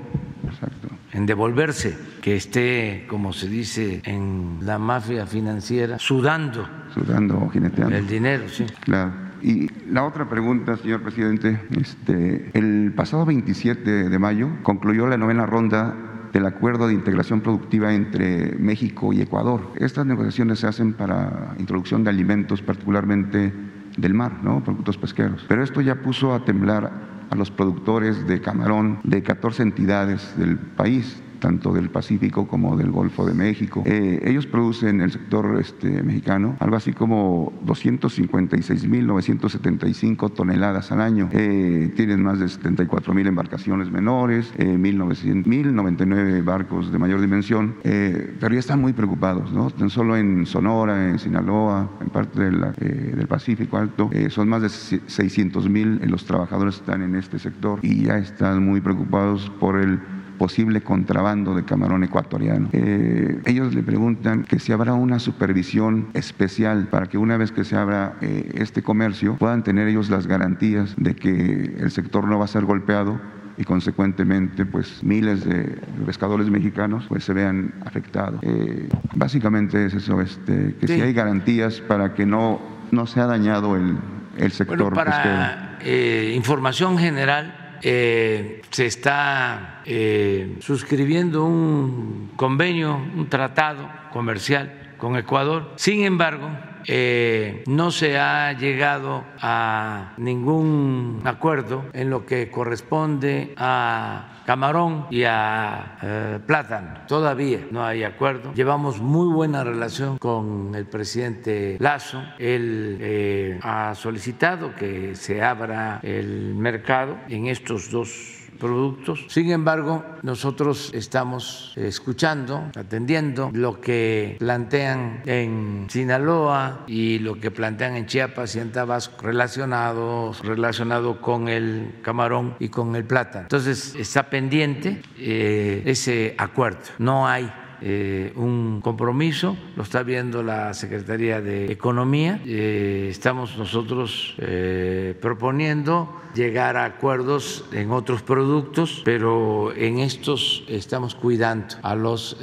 [0.49, 0.89] Exacto.
[1.13, 7.95] en devolverse, que esté, como se dice en la mafia financiera, sudando Sudando, jineteando.
[7.95, 8.65] el dinero, sí.
[8.81, 9.13] Claro.
[9.43, 15.47] Y la otra pregunta, señor presidente, este, el pasado 27 de mayo concluyó la novena
[15.47, 15.97] ronda
[16.33, 19.73] del acuerdo de integración productiva entre México y Ecuador.
[19.77, 23.53] Estas negociaciones se hacen para introducción de alimentos, particularmente
[23.97, 24.63] del mar, ¿no?
[24.63, 25.45] productos pesqueros.
[25.49, 26.93] Pero esto ya puso a temblar
[27.31, 32.91] a los productores de camarón de 14 entidades del país tanto del Pacífico como del
[32.91, 33.83] Golfo de México.
[33.87, 41.29] Eh, ellos producen el sector este, mexicano algo así como 256.975 toneladas al año.
[41.33, 48.37] Eh, tienen más de 74.000 embarcaciones menores, eh, 1.900 1.099 barcos de mayor dimensión, eh,
[48.41, 49.71] pero ya están muy preocupados, ¿no?
[49.71, 54.31] Tan solo en Sonora, en Sinaloa, en parte de la, eh, del Pacífico Alto, eh,
[54.31, 58.81] son más de 600.000 los trabajadores que están en este sector y ya están muy
[58.81, 60.01] preocupados por el
[60.41, 62.71] posible contrabando de camarón ecuatoriano.
[62.73, 67.63] Eh, ellos le preguntan que si habrá una supervisión especial para que una vez que
[67.63, 72.39] se abra eh, este comercio puedan tener ellos las garantías de que el sector no
[72.39, 73.21] va a ser golpeado
[73.59, 75.77] y consecuentemente pues miles de
[76.07, 78.41] pescadores mexicanos pues se vean afectados.
[78.43, 80.95] Eh, básicamente es eso, este, que Sí.
[80.95, 83.99] si hay garantías para que no, no sea dañado el,
[84.39, 85.35] el sector Bueno, pesquero.
[85.35, 95.17] para eh, información general, eh, se está eh, suscribiendo un convenio, un tratado comercial con
[95.17, 95.73] Ecuador.
[95.77, 96.51] Sin embargo,
[96.87, 105.23] eh, no se ha llegado a ningún acuerdo en lo que corresponde a camarón y
[105.23, 107.03] a eh, plátano.
[107.07, 108.53] Todavía no hay acuerdo.
[108.53, 112.21] Llevamos muy buena relación con el presidente Lazo.
[112.37, 119.25] Él eh, ha solicitado que se abra el mercado en estos dos productos.
[119.29, 127.97] Sin embargo, nosotros estamos escuchando, atendiendo lo que plantean en Sinaloa y lo que plantean
[127.97, 133.43] en Chiapas y en Tabasco relacionados relacionado con el camarón y con el plátano.
[133.43, 136.81] Entonces está pendiente eh, ese acuerdo.
[136.99, 142.41] No hay eh, un compromiso, lo está viendo la Secretaría de Economía.
[142.45, 151.15] Eh, estamos nosotros eh, proponiendo llegar a acuerdos en otros productos, pero en estos estamos
[151.15, 152.37] cuidando a los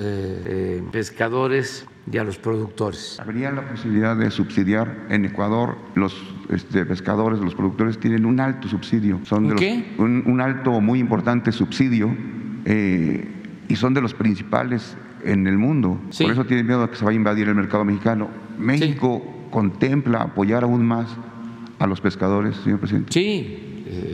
[0.91, 3.19] pescadores y a los productores.
[3.19, 6.15] ¿Habría la posibilidad de subsidiar en Ecuador los
[6.49, 9.19] este, pescadores, los productores tienen un alto subsidio?
[9.23, 9.85] Son de ¿Qué?
[9.91, 12.15] Los, un, un, alto, muy importante subsidio
[12.65, 13.27] eh,
[13.67, 14.95] y son de los principales
[15.27, 15.99] en el mundo.
[16.09, 16.23] Sí.
[16.23, 18.29] Por eso tienen miedo a que se vaya a invadir el mercado mexicano.
[18.57, 19.49] México sí.
[19.51, 21.15] contempla apoyar aún más
[21.79, 23.11] a los pescadores, señor presidente.
[23.11, 23.66] Sí,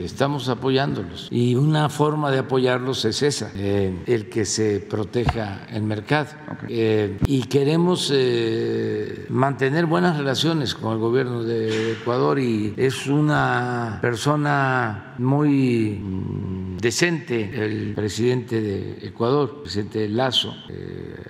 [0.04, 5.82] estamos apoyándolos y una forma de apoyarlos es esa, eh, el que se proteja el
[5.82, 6.28] mercado.
[6.54, 6.68] Okay.
[6.70, 13.98] Eh, y queremos eh, mantener buenas relaciones con el gobierno de Ecuador y es una
[14.00, 20.54] persona muy mm, decente el presidente de Ecuador, el presidente Lazo,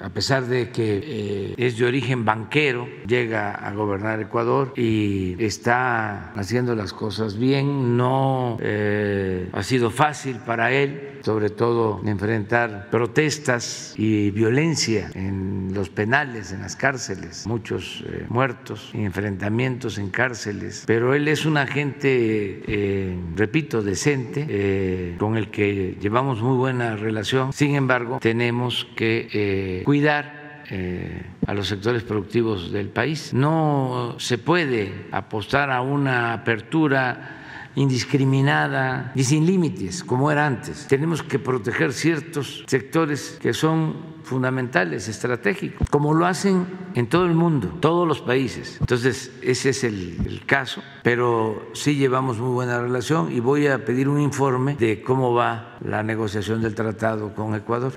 [0.00, 6.74] a pesar de que es de origen banquero, llega a gobernar Ecuador y está haciendo
[6.74, 14.30] las cosas bien, no eh, ha sido fácil para él, sobre todo enfrentar protestas y
[14.30, 21.28] violencia en los penales, en las cárceles, muchos eh, muertos enfrentamientos en cárceles, pero él
[21.28, 28.18] es un agente, eh, repito, decente, con el que llevamos muy buena relación, sin embargo,
[28.20, 33.34] tenemos que cuidar eh, a los sectores productivos del país.
[33.34, 37.43] No se puede apostar a una apertura
[37.76, 40.86] indiscriminada y sin límites como era antes.
[40.88, 47.34] Tenemos que proteger ciertos sectores que son fundamentales, estratégicos, como lo hacen en todo el
[47.34, 48.78] mundo, todos los países.
[48.80, 53.84] Entonces, ese es el, el, caso, pero sí llevamos muy buena relación y voy a
[53.84, 57.92] pedir un informe de cómo va la negociación del tratado con Ecuador.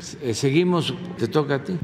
[0.00, 1.78] Seguimos, te toca a ti.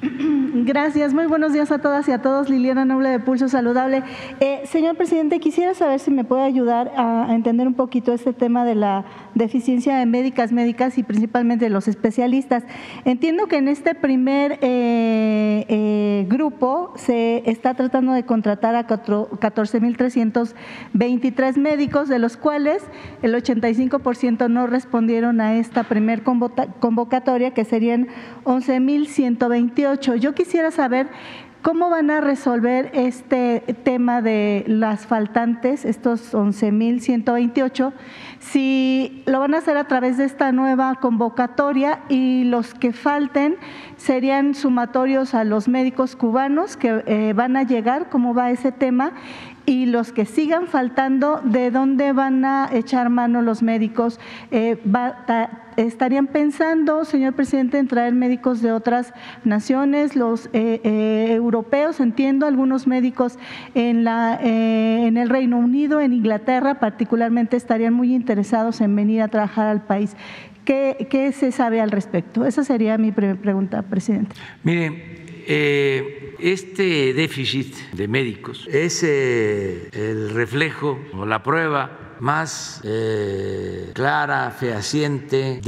[0.65, 2.49] Gracias, muy buenos días a todas y a todos.
[2.49, 4.05] Liliana Noble de Pulso Saludable.
[4.39, 8.65] Eh, señor presidente, quisiera saber si me puede ayudar a entender un poquito este tema
[8.65, 9.05] de la
[9.35, 12.65] deficiencia de médicas, médicas y principalmente de los especialistas.
[13.05, 21.57] Entiendo que en este primer eh, eh, grupo se está tratando de contratar a 14.323
[21.57, 22.83] médicos, de los cuales
[23.23, 28.02] el 85% no respondieron a esta primer convocatoria, que serían
[28.45, 30.17] 11.128.
[30.17, 31.09] Yo quisiera saber
[31.63, 37.93] ¿Cómo van a resolver este tema de las faltantes, estos 11.128?
[38.41, 43.59] Si lo van a hacer a través de esta nueva convocatoria y los que falten
[43.97, 49.13] serían sumatorios a los médicos cubanos que eh, van a llegar, ¿cómo va ese tema?
[49.65, 54.19] Y los que sigan faltando, ¿de dónde van a echar mano los médicos?
[54.51, 54.79] Eh,
[55.77, 62.01] ¿Estarían pensando, señor presidente, en traer médicos de otras naciones, los eh, eh, europeos?
[62.01, 63.39] Entiendo, algunos médicos
[63.75, 69.83] en el Reino Unido, en Inglaterra particularmente, estarían muy interesados en venir a trabajar al
[69.83, 70.17] país.
[70.65, 72.45] ¿Qué, qué se sabe al respecto?
[72.45, 74.37] Esa sería mi primera pregunta, presidente.
[74.63, 83.91] Mire, eh, este déficit de médicos es eh, el reflejo o la prueba más eh,
[83.95, 85.61] clara, fehaciente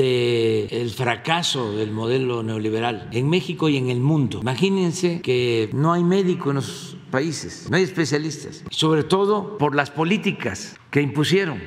[0.70, 4.40] el fracaso del modelo neoliberal en México y en el mundo.
[4.40, 9.90] Imagínense que no hay médico en los países, no hay especialistas, sobre todo por las
[9.90, 11.60] políticas que impusieron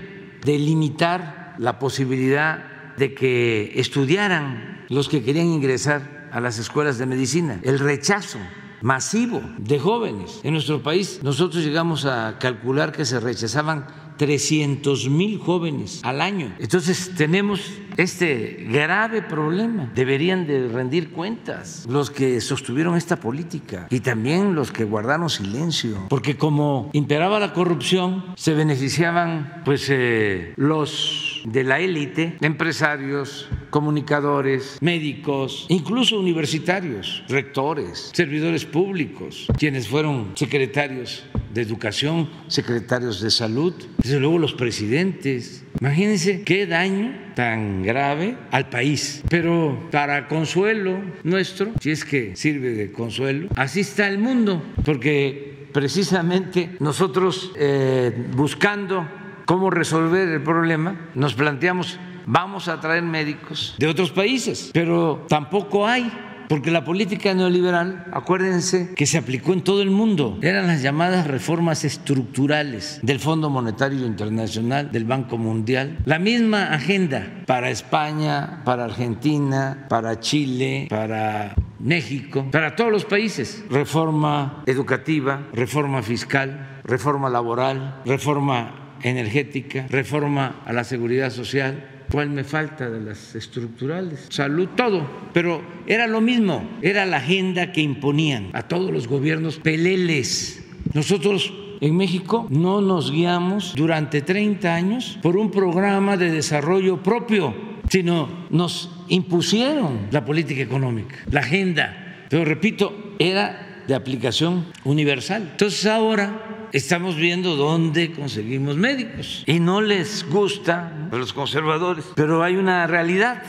[0.43, 7.07] de limitar la posibilidad de que estudiaran los que querían ingresar a las escuelas de
[7.07, 8.37] medicina, el rechazo
[8.83, 10.39] masivo de jóvenes.
[10.43, 16.53] En nuestro país nosotros llegamos a calcular que se rechazaban 300 mil jóvenes al año.
[16.59, 17.61] Entonces tenemos
[17.97, 19.91] este grave problema.
[19.95, 26.05] Deberían de rendir cuentas los que sostuvieron esta política y también los que guardaron silencio,
[26.09, 34.77] porque como imperaba la corrupción, se beneficiaban pues eh, los de la élite, empresarios, comunicadores,
[34.81, 44.19] médicos, incluso universitarios, rectores, servidores públicos, quienes fueron secretarios de educación, secretarios de salud, desde
[44.19, 45.63] luego los presidentes.
[45.79, 49.23] Imagínense qué daño tan grave al país.
[49.29, 55.67] Pero para consuelo nuestro, si es que sirve de consuelo, así está el mundo, porque
[55.71, 59.07] precisamente nosotros eh, buscando
[59.47, 65.87] cómo resolver el problema, nos planteamos, vamos a traer médicos de otros países, pero tampoco
[65.87, 66.11] hay
[66.49, 71.27] porque la política neoliberal, acuérdense que se aplicó en todo el mundo, eran las llamadas
[71.27, 78.85] reformas estructurales del Fondo Monetario Internacional, del Banco Mundial, la misma agenda para España, para
[78.85, 88.01] Argentina, para Chile, para México, para todos los países, reforma educativa, reforma fiscal, reforma laboral,
[88.05, 94.27] reforma energética, reforma a la seguridad social, ¿Cuál me falta de las estructurales?
[94.29, 95.05] Salud, todo.
[95.33, 100.63] Pero era lo mismo, era la agenda que imponían a todos los gobiernos peleles.
[100.93, 107.53] Nosotros en México no nos guiamos durante 30 años por un programa de desarrollo propio,
[107.89, 112.25] sino nos impusieron la política económica, la agenda.
[112.29, 115.49] Pero repito, era de aplicación universal.
[115.51, 119.43] Entonces ahora estamos viendo dónde conseguimos médicos.
[119.45, 123.43] Y no les gusta a los conservadores, pero hay una realidad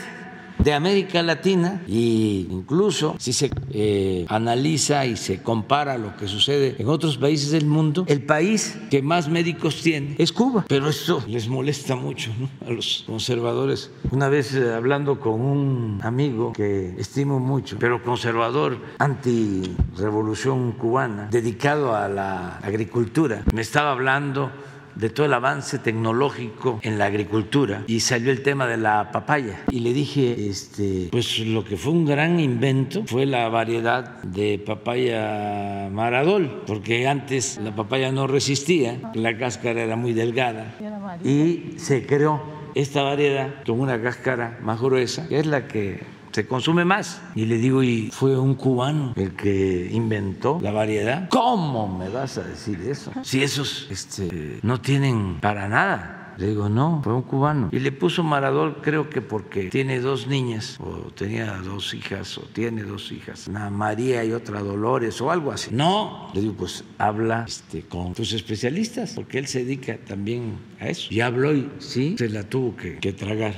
[0.59, 6.75] de América Latina e incluso si se eh, analiza y se compara lo que sucede
[6.77, 10.65] en otros países del mundo, el país que más médicos tiene es Cuba.
[10.67, 12.31] Pero esto les molesta mucho
[12.65, 13.91] a los conservadores.
[14.11, 21.95] Una vez eh, hablando con un amigo que estimo mucho, pero conservador, anti-revolución cubana, dedicado
[21.95, 24.51] a la agricultura, me estaba hablando
[24.99, 29.61] de todo el avance tecnológico en la agricultura y salió el tema de la papaya.
[29.71, 34.59] Y le dije este pues lo que fue un gran invento fue la variedad de
[34.59, 40.75] papaya maradol porque antes la papaya no resistía la cáscara era muy delgada
[41.23, 42.41] y se creó
[42.75, 47.21] esta variedad con una cáscara más gruesa que es la que se consume más.
[47.35, 51.27] Y le digo, ¿y fue un cubano el que inventó la variedad?
[51.27, 53.11] ¿Cómo me vas a decir eso?
[53.23, 56.35] Si esos este, no tienen para nada.
[56.37, 57.67] Le digo, no, fue un cubano.
[57.73, 62.43] Y le puso Maradol, creo que porque tiene dos niñas, o tenía dos hijas, o
[62.43, 65.71] tiene dos hijas, una María y otra Dolores, o algo así.
[65.73, 70.87] No, le digo, pues habla este, con tus especialistas, porque él se dedica también a
[70.87, 71.13] eso.
[71.13, 73.55] Y habló y sí, se la tuvo que, que tragar.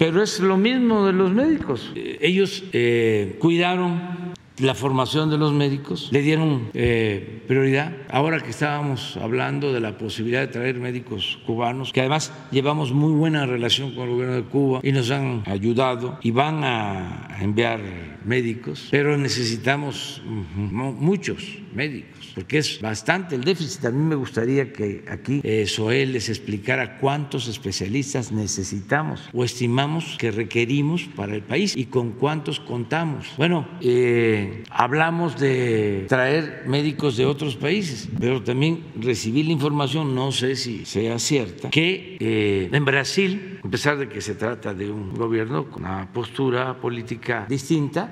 [0.00, 1.92] Pero es lo mismo de los médicos.
[1.94, 7.94] Ellos eh, cuidaron la formación de los médicos, le dieron eh, prioridad.
[8.08, 13.12] Ahora que estábamos hablando de la posibilidad de traer médicos cubanos, que además llevamos muy
[13.12, 17.80] buena relación con el gobierno de Cuba y nos han ayudado y van a enviar
[18.24, 23.84] médicos, pero necesitamos muchos médicos porque es bastante el déficit.
[23.84, 30.16] A mí me gustaría que aquí eh, Soel les explicara cuántos especialistas necesitamos o estimamos
[30.18, 33.26] que requerimos para el país y con cuántos contamos.
[33.36, 40.32] Bueno, eh, hablamos de traer médicos de otros países, pero también recibí la información, no
[40.32, 44.90] sé si sea cierta, que eh, en Brasil, a pesar de que se trata de
[44.90, 48.08] un gobierno con una postura política distinta,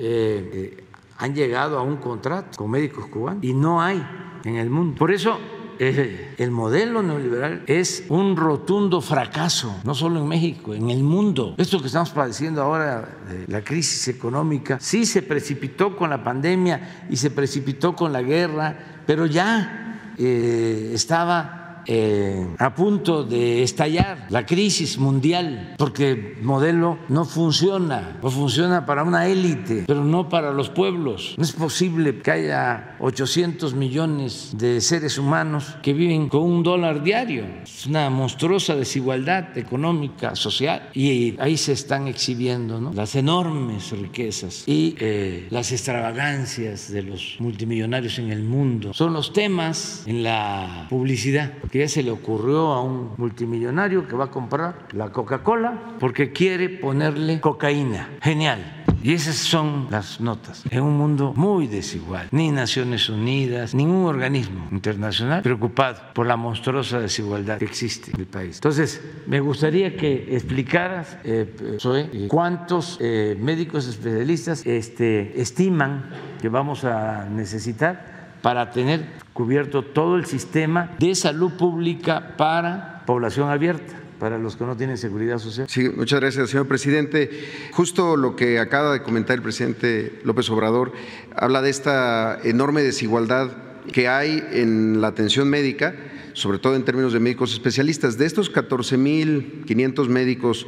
[1.18, 4.04] han llegado a un contrato con médicos cubanos y no hay
[4.44, 4.96] en el mundo.
[4.96, 5.38] Por eso
[5.80, 11.54] eh, el modelo neoliberal es un rotundo fracaso, no solo en México, en el mundo.
[11.58, 17.16] Esto que estamos padeciendo ahora, la crisis económica, sí se precipitó con la pandemia y
[17.16, 21.57] se precipitó con la guerra, pero ya eh, estaba
[21.90, 28.84] eh, a punto de estallar la crisis mundial porque el modelo no funciona o funciona
[28.84, 31.34] para una élite, pero no para los pueblos.
[31.38, 37.02] No es posible que haya 800 millones de seres humanos que viven con un dólar
[37.02, 37.44] diario.
[37.62, 44.94] Es una monstruosa desigualdad económica, social y ahí se están exhibiendo las enormes riquezas y
[44.98, 48.92] eh, las extravagancias de los multimillonarios en el mundo.
[48.92, 54.16] Son los temas en la publicidad que ya se le ocurrió a un multimillonario que
[54.16, 58.08] va a comprar la Coca-Cola porque quiere ponerle cocaína.
[58.20, 58.78] Genial.
[59.00, 60.64] Y esas son las notas.
[60.70, 66.98] En un mundo muy desigual, ni Naciones Unidas, ningún organismo internacional preocupado por la monstruosa
[66.98, 68.56] desigualdad que existe en el país.
[68.56, 71.54] Entonces, me gustaría que explicaras, eh,
[71.84, 76.10] eh, cuántos eh, médicos especialistas este, estiman
[76.40, 83.50] que vamos a necesitar para tener cubierto todo el sistema de salud pública para población
[83.50, 85.68] abierta para los que no tienen seguridad social.
[85.68, 87.30] Sí, muchas gracias, señor presidente.
[87.72, 90.92] Justo lo que acaba de comentar el presidente López Obrador
[91.36, 93.50] habla de esta enorme desigualdad
[93.92, 95.94] que hay en la atención médica,
[96.32, 98.18] sobre todo en términos de médicos especialistas.
[98.18, 100.66] De estos 14.500 médicos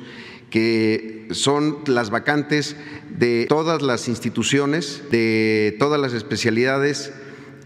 [0.48, 2.76] que son las vacantes
[3.10, 7.12] de todas las instituciones, de todas las especialidades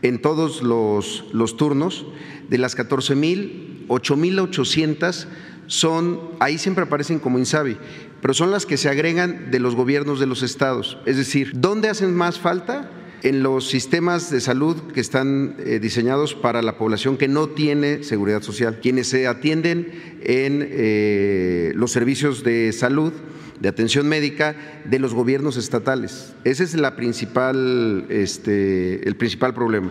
[0.05, 2.07] en todos los, turnos.
[2.49, 5.27] De las 14 mil, 8 mil 800
[5.67, 7.79] son, ahí siempre aparecen como INSABI,
[8.21, 10.99] pero son las que se agregan de los gobiernos de los estados.
[11.07, 12.91] Es decir, ¿dónde hacen más falta?
[13.23, 18.05] En los sistemas de salud que están eh, diseñados para la población que no tiene
[18.05, 23.15] seguridad social, quienes se atienden en eh, los servicios de salud
[23.61, 26.35] de atención médica de los gobiernos estatales.
[26.45, 29.91] Ese es principal, este, el principal problema.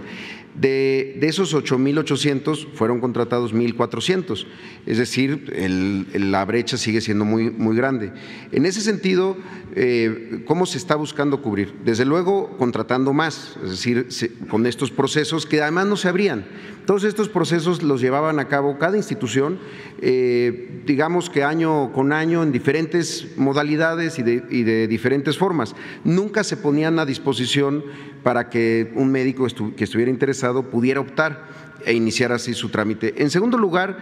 [0.55, 4.45] De, de esos 8.800 fueron contratados 1.400,
[4.85, 8.11] es decir, el, la brecha sigue siendo muy, muy grande.
[8.51, 9.35] En ese sentido,
[9.75, 11.73] eh, ¿cómo se está buscando cubrir?
[11.83, 14.07] Desde luego, contratando más, es decir,
[14.47, 16.45] con estos procesos que además no se abrían.
[16.85, 19.57] Todos estos procesos los llevaban a cabo cada institución,
[20.01, 25.75] eh, digamos que año con año, en diferentes modalidades y de, y de diferentes formas.
[26.03, 27.83] Nunca se ponían a disposición
[28.23, 29.45] para que un médico
[29.77, 31.47] que estuviera interesado pudiera optar
[31.85, 33.13] e iniciar así su trámite.
[33.17, 33.97] En segundo lugar,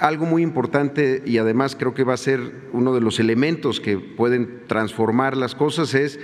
[0.00, 2.40] algo muy importante y además creo que va a ser
[2.72, 6.18] uno de los elementos que pueden transformar las cosas es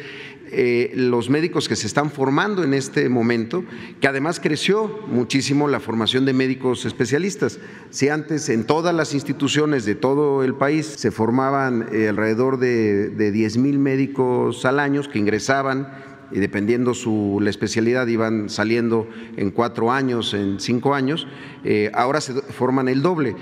[0.56, 3.64] eh, los médicos que se están formando en este momento,
[4.00, 7.58] que además creció muchísimo la formación de médicos especialistas.
[7.90, 13.08] Si antes en todas las instituciones de todo el país se formaban eh, alrededor de,
[13.08, 15.88] de 10 mil médicos al año que ingresaban
[16.30, 21.26] y dependiendo su la especialidad iban saliendo en cuatro años, en cinco años,
[21.64, 23.36] eh, ahora se forman el doble.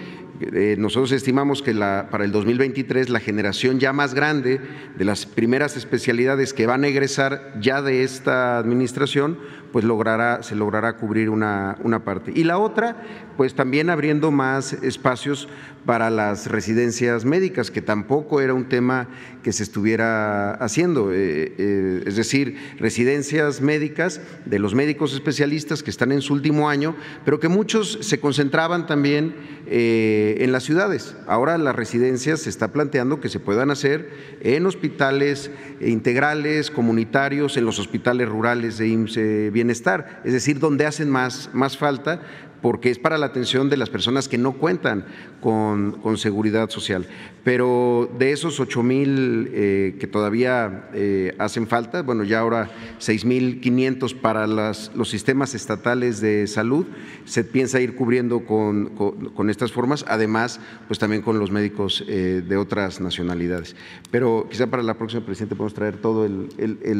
[0.52, 4.60] Eh, nosotros estimamos que para el 2023 la generación ya más grande
[4.96, 9.38] de las primeras especialidades que van a egresar ya de esta administración,
[9.72, 12.32] pues logrará, se logrará cubrir una, una parte.
[12.34, 12.96] Y la otra,
[13.36, 15.48] pues también abriendo más espacios
[15.84, 19.08] para las residencias médicas, que tampoco era un tema
[19.42, 21.12] que se estuviera haciendo.
[21.12, 26.68] Eh, eh, es decir, residencias médicas de los médicos especialistas que están en su último
[26.68, 26.94] año,
[27.24, 29.34] pero que muchos se concentraban también
[29.66, 31.16] eh, en las ciudades.
[31.26, 34.10] Ahora las residencias se está planteando que se puedan hacer
[34.40, 35.50] en hospitales
[35.80, 41.76] integrales, comunitarios, en los hospitales rurales de IMSS Bienestar, es decir, donde hacen más, más
[41.76, 42.20] falta
[42.60, 45.04] porque es para la atención de las personas que no cuentan
[45.40, 47.06] con, con seguridad social.
[47.44, 52.70] Pero de esos 8 mil eh, que todavía eh, hacen falta, bueno, ya ahora
[53.00, 56.86] 6.500 para las, los sistemas estatales de salud,
[57.24, 58.92] se piensa ir cubriendo con,
[59.50, 63.74] estas formas, además, pues también con los médicos eh, de otras nacionalidades.
[64.12, 66.48] Pero quizá para la próxima, presidente, podemos traer todo el,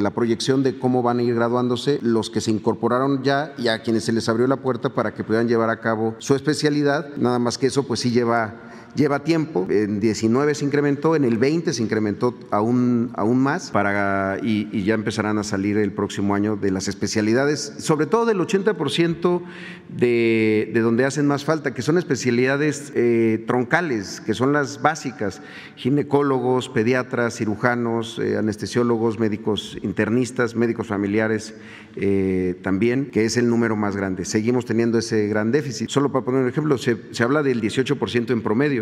[0.02, 3.82] la proyección de cómo van a ir graduándose los que se incorporaron ya y a
[3.82, 7.38] quienes se les abrió la puerta para que puedan llevar a cabo su especialidad, nada
[7.38, 11.72] más que eso pues sí lleva lleva tiempo, en 19 se incrementó, en el 20
[11.72, 16.70] se incrementó aún, aún más para, y, ya empezarán a salir el próximo año de
[16.70, 19.42] las especialidades, sobre todo del 80%
[19.88, 25.40] de, de donde hacen más falta, que son especialidades eh, troncales, que son las básicas,
[25.76, 31.54] ginecólogos, pediatras, cirujanos, eh, anestesiólogos, médicos internistas, médicos familiares
[31.96, 34.24] eh, también, que es el número más grande.
[34.24, 35.88] Seguimos teniendo ese gran déficit.
[35.88, 38.81] Solo para poner un ejemplo, se, se habla del 18% en promedio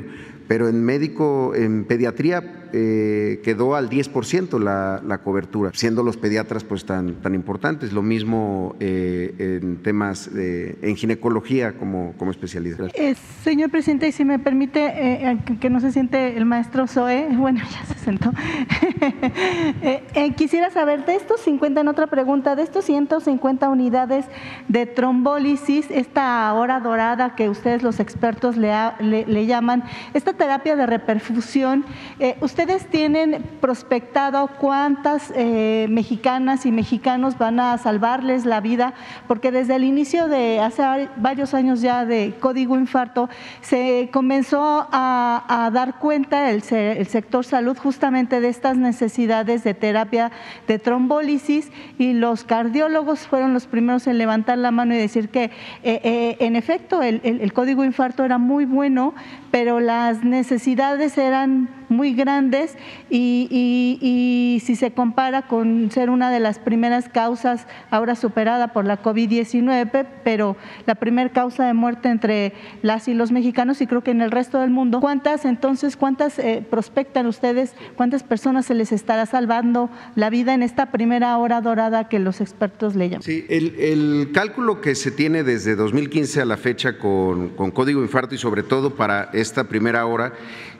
[0.50, 2.42] pero en médico, en pediatría
[2.72, 7.92] eh, quedó al 10% la, la, cobertura, siendo los pediatras pues tan, tan importantes.
[7.92, 12.90] Lo mismo eh, en temas, de, en ginecología como, como especialidad.
[12.94, 17.60] Eh, señor presidente, si me permite eh, que no se siente el maestro Zoe, bueno,
[17.70, 18.32] ya se sentó.
[20.36, 24.26] quisiera saber de estos 50, en otra pregunta, de estos 150 unidades
[24.68, 29.84] de trombólisis, esta hora dorada que ustedes los expertos le, le llaman,
[30.14, 31.84] esta terapia de reperfusión,
[32.18, 38.94] eh, ¿ustedes tienen prospectado cuántas eh, mexicanas y mexicanos van a salvarles la vida?
[39.26, 43.28] Porque desde el inicio de hace varios años ya de Código Infarto,
[43.60, 50.30] se comenzó a, dar cuenta el, sector salud justamente de estas necesidades de terapia
[50.66, 55.50] de trombólisis y los cardiólogos fueron los primeros en levantar la mano y decir que
[55.82, 59.14] eh, en efecto el Código Infarto era muy bueno,
[59.50, 62.76] pero las necesidades eran muy grandes
[63.10, 68.68] y, y, y, si se compara con ser una de las primeras causas ahora superada
[68.68, 73.86] por la COVID-19, pero la primera causa de muerte entre las y los mexicanos y
[73.86, 75.00] creo que en el resto del mundo.
[75.00, 80.62] ¿Cuántas entonces, cuántas eh, prospectan ustedes, cuántas personas se les estará salvando la vida en
[80.62, 83.22] esta primera hora dorada que los expertos le llaman?
[83.22, 88.02] Sí, el, el cálculo que se tiene desde 2015 a la fecha con, con código
[88.02, 90.32] infarto y sobre todo para esta primera hora,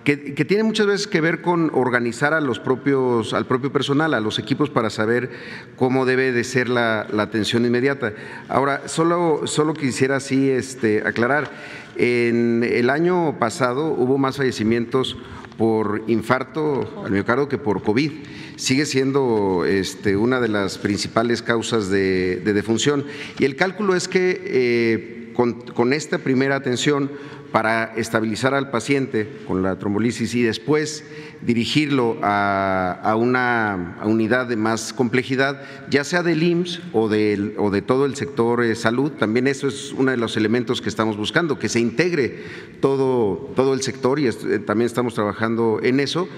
[0.05, 4.21] que, tiene muchas veces que ver con organizar a los propios, al propio personal, a
[4.21, 5.31] los equipos para saber
[5.77, 8.15] cómo debe de ser la, atención inmediata.
[8.49, 11.51] Ahora, solo, solo quisiera así este, aclarar,
[11.97, 15.19] en el año pasado hubo más fallecimientos
[15.59, 18.11] por infarto al miocardio que por COVID.
[18.57, 23.05] Sigue siendo este, una de las principales causas de, de defunción.
[23.39, 27.11] Y el cálculo es que eh, con esta primera atención
[27.53, 31.05] para estabilizar al paciente con la trombolisis y después
[31.43, 37.83] dirigirlo a, una unidad de más complejidad, ya sea del IMSS o, del, o de
[37.83, 39.13] todo el sector eh, salud.
[39.13, 42.45] También eso es uno de los elementos que estamos buscando, que se integre
[42.81, 44.33] todo, todo el sector y eh,
[44.67, 46.29] también estamos trabajando en eso.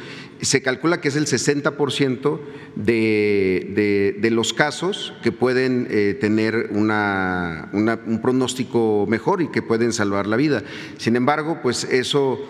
[0.40, 2.40] Se calcula que es el 60%
[2.74, 9.92] de, de, los casos que pueden eh, tener una, un pronóstico mejor y que pueden
[9.92, 10.64] salvar la vida.
[10.96, 12.40] Sin embargo, pues eso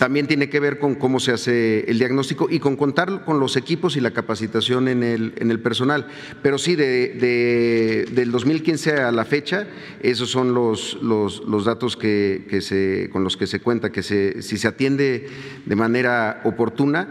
[0.00, 3.58] también tiene que ver con cómo se hace el diagnóstico y con contar con los
[3.58, 6.06] equipos y la capacitación en el, en el personal.
[6.42, 9.66] Pero sí, de, del 2015 a la fecha,
[10.00, 14.02] esos son los, los, los datos que, que, se, con los que se cuenta, que
[14.02, 15.28] se, si se atiende
[15.66, 17.10] de manera oportuna,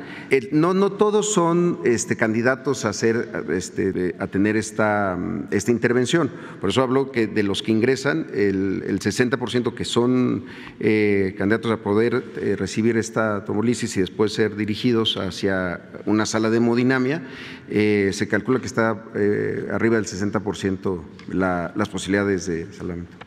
[0.51, 5.15] no, no todos son este, candidatos a, hacer, este, a tener esta,
[5.51, 6.31] esta intervención.
[6.59, 10.45] Por eso hablo que de los que ingresan, el, el 60% que son
[10.79, 16.25] eh, candidatos a poder eh, recibir recibir esta tromolisis y después ser dirigidos hacia una
[16.25, 17.23] sala de hemodinamia,
[17.67, 23.17] eh, se calcula que está eh, arriba del 60% la, las posibilidades de salvamento.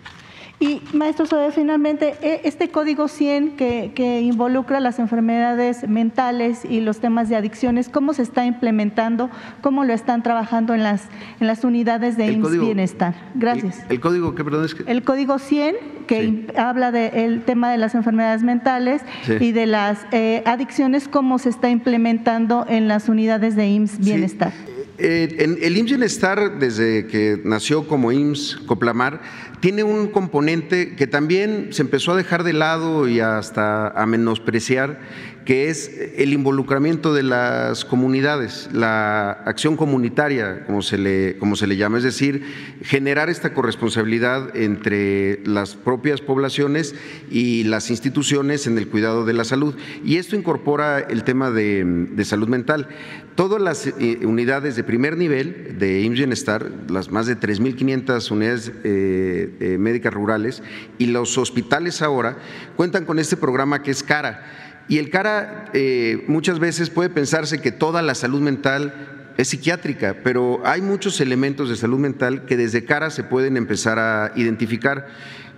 [0.62, 7.00] Y maestro Sobe, finalmente, e, este código 100 que, involucra las enfermedades mentales y los
[7.00, 9.28] temas de adicciones, ¿cómo se está implementando?
[9.60, 11.08] ¿Cómo lo están trabajando en las,
[11.40, 13.14] en las unidades de IMSS Bienestar?
[13.34, 13.84] Gracias.
[13.88, 14.64] El, código, ¿qué perdón?
[14.64, 14.84] Es que...
[14.88, 15.74] El código 100,
[16.06, 19.02] que habla del tema de las enfermedades mentales
[19.40, 24.52] y de las eh, adicciones, ¿cómo se está implementando en las unidades de IMSS Bienestar?
[24.52, 29.20] En el IMSS Bienestar, desde que nació como IMSS Coplamar,
[29.60, 35.00] tiene un componente que también se empezó a dejar de lado y hasta a menospreciar,
[35.44, 41.66] que es el involucramiento de las comunidades, la acción comunitaria, como se le, como se
[41.66, 42.44] le llama, es decir,
[42.82, 46.94] generar esta corresponsabilidad entre las propias poblaciones
[47.30, 49.74] y las instituciones en el cuidado de la salud.
[50.04, 52.88] Y esto incorpora el tema de, salud mental.
[53.34, 58.72] Todas las eh, unidades de primer nivel de IMSS Bienestar, las más de 3.500 unidades
[58.84, 60.62] eh, eh, médicas rurales
[60.98, 62.36] y los hospitales ahora,
[62.76, 64.61] cuentan con este programa que es CARA
[64.92, 68.92] y el cara eh, muchas veces puede pensarse que toda la salud mental
[69.38, 73.98] es psiquiátrica, pero hay muchos elementos de salud mental que desde cara se pueden empezar
[73.98, 75.08] a identificar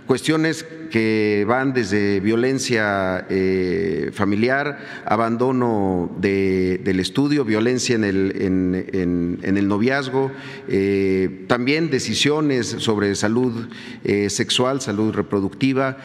[0.07, 10.31] cuestiones que van desde violencia eh, familiar, abandono del estudio, violencia en el, noviazgo,
[10.69, 13.69] eh, también decisiones sobre salud
[14.05, 15.97] eh, sexual, salud reproductiva,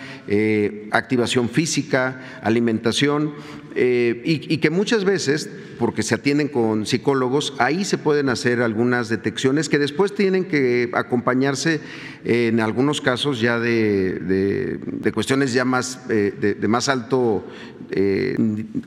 [0.91, 3.33] activación física, alimentación.
[3.81, 9.69] Y, que muchas veces, porque se atienden con psicólogos, ahí se pueden hacer algunas detecciones
[9.69, 11.79] que después tienen que acompañarse
[12.25, 14.79] en algunos casos ya de,
[15.13, 17.45] cuestiones ya más, eh, de, más alto
[17.91, 18.35] eh,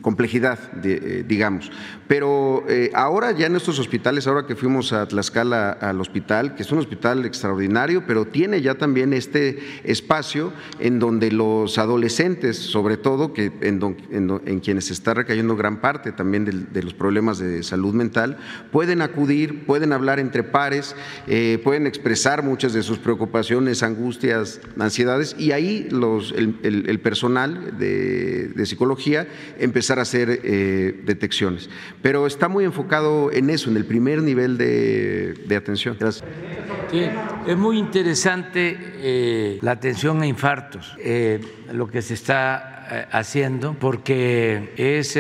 [0.01, 1.71] complejidad, eh, digamos.
[2.07, 2.65] Pero
[2.95, 6.79] ahora ya en estos hospitales, ahora que fuimos a Tlaxcala al hospital, que es un
[6.79, 13.51] hospital extraordinario, pero tiene ya también este espacio en donde los adolescentes, sobre todo, que
[13.63, 13.81] en,
[14.45, 18.37] en, quienes se está recayendo gran parte también de, los problemas de salud mental,
[18.71, 20.95] pueden acudir, pueden hablar entre pares,
[21.65, 29.27] pueden expresar muchas de sus preocupaciones angustias, ansiedades, y ahí los, el, personal de, psicología
[29.59, 31.69] empezar a hacer eh, detecciones.
[32.01, 35.97] Pero está muy enfocado en eso, en el primer nivel de, atención.
[35.99, 36.25] Gracias.
[37.47, 41.41] es muy interesante eh, la atención a infartos, eh,
[41.73, 42.72] lo que se está
[43.11, 45.17] haciendo, porque es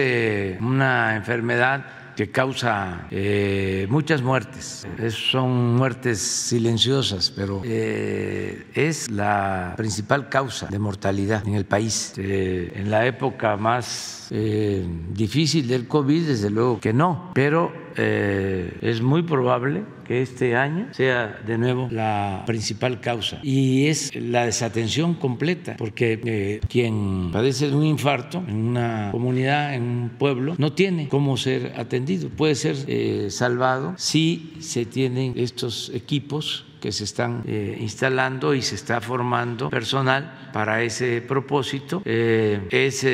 [0.60, 4.86] una enfermedad que causa eh, muchas muertes.
[5.10, 12.14] son muertes silenciosas, pero eh, es la principal causa de mortalidad en el país.
[12.16, 19.22] Eh, en la época más difícil del COVID, desde luego que no, pero es muy
[19.22, 25.76] probable que este año sea de nuevo la principal causa y es la desatención completa,
[25.76, 31.36] porque quien padece de un infarto en una comunidad, en un pueblo, no tiene cómo
[31.36, 37.78] ser atendido puede ser eh, salvado si se tienen estos equipos que se están eh,
[37.80, 42.02] instalando y se está formando personal para ese propósito.
[42.04, 43.06] Eh, es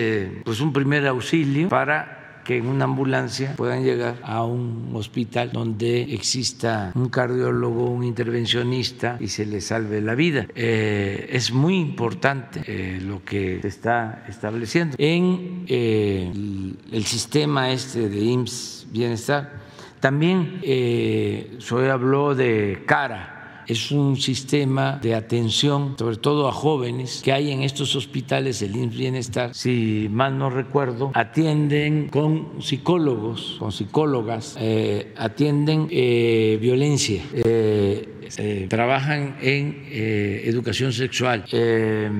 [0.44, 2.17] pues un primer auxilio para
[2.48, 9.18] que en una ambulancia puedan llegar a un hospital donde exista un cardiólogo, un intervencionista
[9.20, 10.46] y se le salve la vida.
[10.54, 14.96] es muy importante lo que se está estableciendo.
[14.98, 19.52] En el sistema este de IMSS bienestar.
[20.00, 21.58] También eh,
[21.90, 23.37] habló de cara
[23.68, 28.74] es un sistema de atención, sobre todo a jóvenes, que hay en estos hospitales, el
[28.74, 37.22] IMSS Bienestar, si mal no recuerdo, atienden con psicólogos, con psicólogas, eh, atienden eh, violencia.
[37.34, 42.10] Eh, trabajan en educación sexual, eh,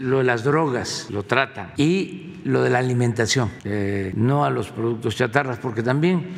[0.00, 3.50] lo de las drogas lo tratan y lo de la alimentación,
[4.14, 6.28] no a los productos chatarras, porque también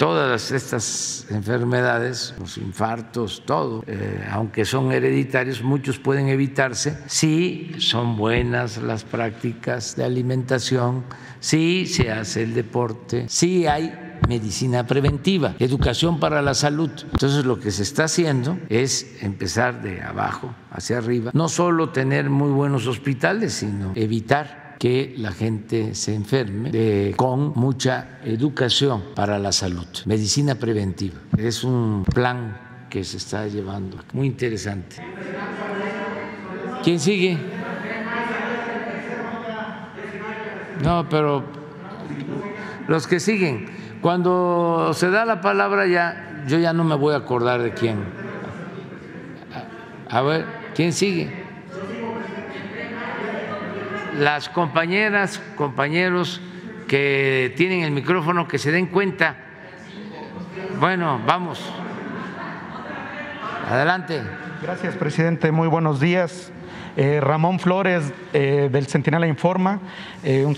[0.00, 3.84] todas estas enfermedades, los infartos, todo,
[4.32, 11.04] aunque son hereditarios, muchos pueden evitarse si son buenas las prácticas de alimentación,
[11.38, 13.92] si se hace el deporte, si hay
[14.26, 16.90] medicina preventiva, educación para la salud.
[17.12, 22.30] Entonces lo que se está haciendo es empezar de abajo hacia arriba, no solo tener
[22.30, 29.52] muy buenos hospitales, sino evitar que la gente se enferme con mucha educación para la
[29.52, 31.16] salud, medicina preventiva.
[31.36, 34.96] Es un plan que se está llevando, muy interesante.
[36.82, 37.36] ¿Quién sigue?
[40.82, 41.44] No, pero
[42.88, 43.66] los que siguen.
[44.00, 47.98] Cuando se da la palabra ya, yo ya no me voy a acordar de quién.
[50.08, 51.39] A ver, ¿quién sigue?
[54.18, 56.40] Las compañeras, compañeros
[56.88, 59.36] que tienen el micrófono, que se den cuenta.
[60.78, 61.60] Bueno, vamos.
[63.68, 64.22] Adelante.
[64.62, 65.52] Gracias, presidente.
[65.52, 66.52] Muy buenos días.
[66.96, 69.80] Eh, Ramón Flores eh, del Centinela Informa
[70.22, 70.52] eh,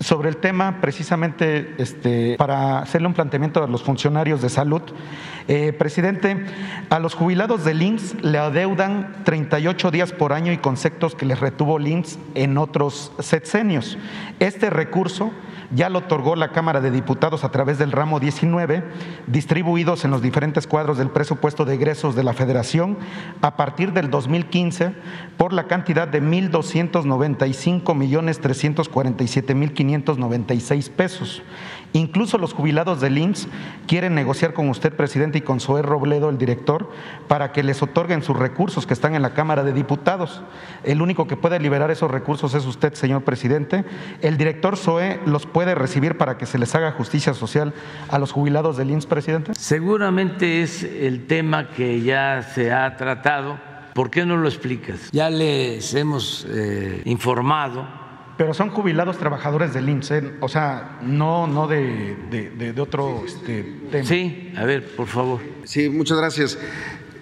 [0.00, 4.82] sobre el tema precisamente este, para hacerle un planteamiento a los funcionarios de salud.
[5.78, 6.36] presidente,
[6.88, 11.40] a los jubilados del IMSS le adeudan 38 días por año y conceptos que les
[11.40, 12.04] retuvo el
[12.34, 13.98] en otros sexenios.
[14.38, 15.32] Este recurso
[15.74, 18.84] ya lo otorgó la Cámara de Diputados a través del ramo 19,
[19.26, 22.98] distribuidos en los diferentes cuadros del presupuesto de egresos de la Federación
[23.40, 24.92] a partir del 2015
[25.36, 31.42] por la cantidad de 1.295 millones 347 mil 596 pesos.
[31.92, 33.48] Incluso los jubilados del IMSS
[33.86, 36.90] quieren negociar con usted, presidente, y con Zoé Robledo, el director,
[37.28, 40.42] para que les otorguen sus recursos que están en la Cámara de Diputados.
[40.84, 43.84] El único que puede liberar esos recursos es usted, señor presidente.
[44.20, 47.74] El director Zoé los puede recibir para que se les haga justicia social
[48.08, 49.52] a los jubilados del IMSS, presidente.
[49.54, 53.58] Seguramente es el tema que ya se ha tratado.
[53.94, 55.10] ¿Por qué no lo explicas?
[55.12, 58.01] Ya les hemos eh, informado
[58.42, 60.32] pero son jubilados trabajadores del IMSS, ¿eh?
[60.40, 64.04] o sea, no, no de, de, otro este, tema.
[64.04, 65.40] Sí, a ver, por favor.
[65.62, 66.58] Sí, muchas gracias.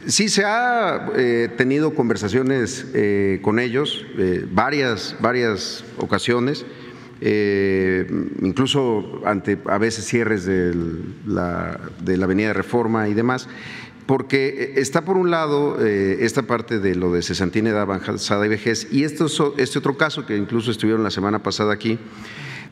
[0.07, 4.07] Sí, se ha eh, tenido conversaciones eh, con ellos,
[4.51, 6.65] varias, varias ocasiones,
[8.41, 10.75] incluso ante a veces cierres de
[11.27, 13.47] la, de la Avenida Reforma y demás
[14.07, 18.45] porque eh, está por un lado eh, esta parte de lo de cesantina, edad avanzada
[18.47, 21.99] y vejez, y esto, este otro caso que incluso estuvieron la semana pasada aquí,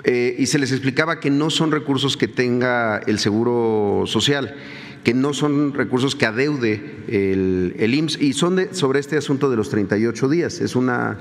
[0.04, 4.56] eh, y se les explicaba que no son recursos que tenga el Seguro Social,
[5.04, 9.56] que no son recursos que adeude el, el IMSS, y son sobre este asunto de
[9.56, 10.60] los 38 días.
[10.60, 11.18] Es una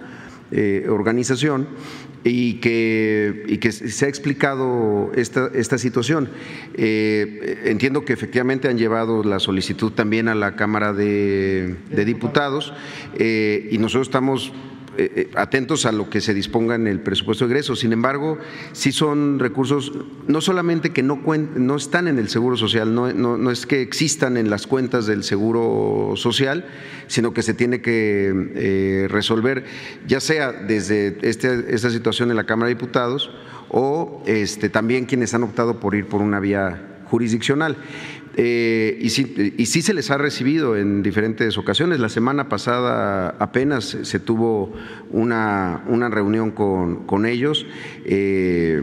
[0.87, 1.67] organización
[2.29, 6.29] y que, y que se ha explicado esta, esta situación.
[6.75, 11.75] Eh, entiendo que efectivamente han llevado la solicitud también a la Cámara de,
[12.05, 12.73] Diputados
[13.15, 14.53] eh, y nosotros estamos
[15.35, 17.79] atentos a lo que se disponga en el presupuesto de egresos.
[17.79, 18.37] Sin embargo,
[18.71, 19.91] sí son recursos
[20.27, 21.21] no solamente que no,
[21.55, 25.23] no están en el Seguro Social, no, no, es que existan en las cuentas del
[25.23, 26.65] Seguro Social,
[27.07, 29.65] sino que se tiene que eh, resolver,
[30.07, 33.31] ya sea desde este, esta situación en la Cámara de Diputados
[33.69, 37.77] o este, también quienes han optado por ir por una vía jurisdiccional.
[38.39, 41.99] Eh, y, sí, se les ha recibido en diferentes ocasiones.
[41.99, 44.73] La semana pasada apenas se tuvo
[45.09, 47.65] una, una reunión con, con ellos,
[48.05, 48.79] eh,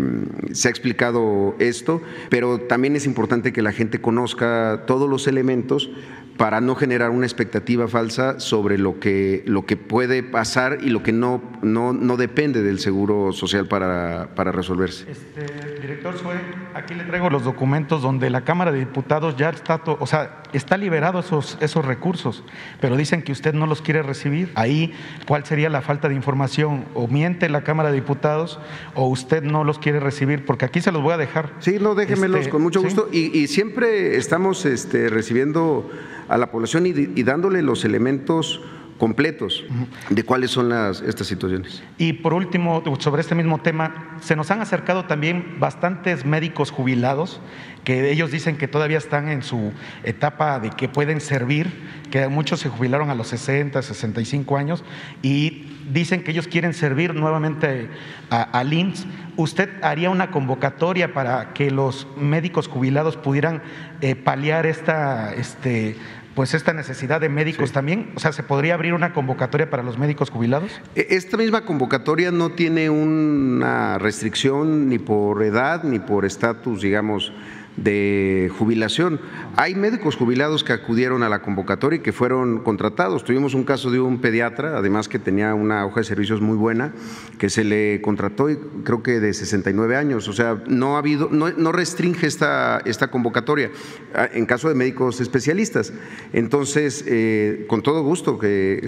[0.53, 5.89] se ha explicado esto, pero también es importante que la gente conozca todos los elementos
[6.37, 11.03] para no generar una expectativa falsa sobre lo que, lo que puede pasar y lo
[11.03, 15.11] que no, no, no depende del seguro social para, para resolverse.
[15.11, 16.35] Este, director Sue,
[16.74, 20.76] aquí le traigo los documentos donde la Cámara de Diputados ya está, o sea, está
[20.76, 22.43] liberado esos, esos recursos,
[22.80, 24.51] pero dicen que usted no los quiere recibir.
[24.55, 24.93] Ahí,
[25.26, 26.85] ¿cuál sería la falta de información?
[26.95, 28.59] ¿O miente la Cámara de Diputados
[28.95, 30.45] o usted no los quiere recibir?
[30.45, 31.53] Porque aquí se los voy a dejar.
[31.61, 33.09] Sí, no, déjemelos este, con mucho gusto.
[33.12, 35.91] Y, y, siempre estamos este, recibiendo
[36.29, 38.61] a la población y, dándole los elementos
[38.99, 39.64] completos
[40.11, 41.82] de cuáles son las, estas situaciones.
[41.99, 47.40] Y por último, sobre este mismo tema, se nos han acercado también bastantes médicos jubilados
[47.84, 49.72] que ellos dicen que todavía están en su
[50.03, 51.70] etapa de que pueden servir,
[52.11, 54.82] que muchos se jubilaron a los 60, 65 años
[55.22, 57.90] y dicen que ellos quieren servir nuevamente
[58.30, 59.07] al IMSS.
[59.36, 63.62] ¿Usted haría una convocatoria para que los médicos jubilados pudieran
[64.01, 65.97] eh, paliar esta, este,
[66.35, 68.11] pues esta necesidad de médicos también?
[68.16, 70.70] O sea, ¿se podría abrir una convocatoria para los médicos jubilados?
[70.95, 77.32] E, esta misma convocatoria no tiene una restricción ni por edad ni por estatus, digamos,
[77.77, 79.20] de jubilación.
[79.57, 83.25] Hay médicos jubilados que acudieron a la convocatoria y que fueron contratados.
[83.25, 86.93] Tuvimos un caso de un pediatra, además que tenía una hoja de servicios muy buena,
[87.39, 90.29] que se le contrató y creo que de 69 años.
[90.29, 93.70] O sea, no ha habido, no, restringe esta, esta convocatoria
[94.14, 95.93] ah, en caso de médicos especialistas.
[96.33, 98.85] Entonces, eh, con todo gusto, que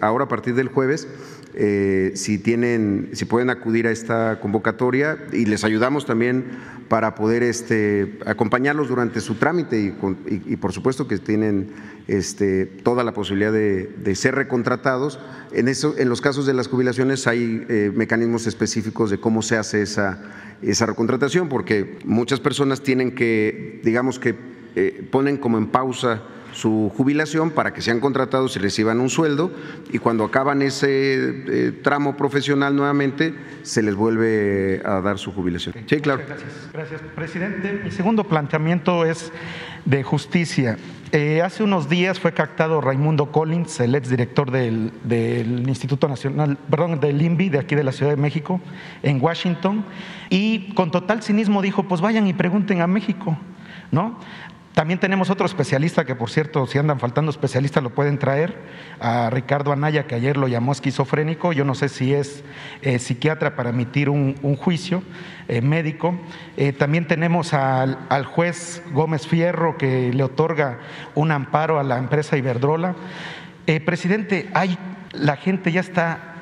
[0.00, 1.08] ahora a partir del jueves
[1.56, 6.46] eh, si tienen, si pueden acudir a esta convocatoria y les ayudamos también
[6.88, 9.94] para poder este, acompañarlos durante su trámite
[10.26, 11.70] y, por supuesto que tienen
[12.08, 15.18] este, toda la posibilidad de, ser recontratados.
[15.52, 19.82] En, en los casos de las jubilaciones hay eh, mecanismos específicos de cómo se hace
[19.82, 20.22] esa,
[20.62, 24.34] esa recontratación, porque muchas personas tienen que, digamos que
[24.76, 26.22] eh, ponen como en pausa
[26.54, 29.52] su jubilación para que sean contratados y reciban un sueldo
[29.90, 35.74] y cuando acaban ese eh, tramo profesional nuevamente se les vuelve a dar su jubilación.
[35.86, 36.22] Sí, claro.
[36.26, 36.50] Gracias.
[36.72, 37.80] Gracias, presidente.
[37.84, 39.32] Mi segundo planteamiento es
[39.84, 40.78] de justicia.
[41.12, 46.98] Eh, hace unos días fue captado Raimundo Collins, el exdirector del, del Instituto Nacional, perdón,
[46.98, 48.60] del INVI de aquí de la Ciudad de México,
[49.02, 49.84] en Washington,
[50.28, 53.38] y con total cinismo dijo, pues vayan y pregunten a México,
[53.92, 54.18] ¿no?
[54.74, 58.56] También tenemos otro especialista que, por cierto, si andan faltando especialistas, lo pueden traer,
[58.98, 61.52] a Ricardo Anaya, que ayer lo llamó esquizofrénico.
[61.52, 62.42] Yo no sé si es
[62.82, 65.04] eh, psiquiatra para emitir un, juicio
[65.46, 66.18] eh, médico.
[66.56, 70.80] Eh, también tenemos al, al, juez Gómez Fierro, que le otorga
[71.14, 72.96] un amparo a la empresa Iberdrola.
[73.84, 74.76] presidente, hay,
[75.12, 76.33] la gente ya está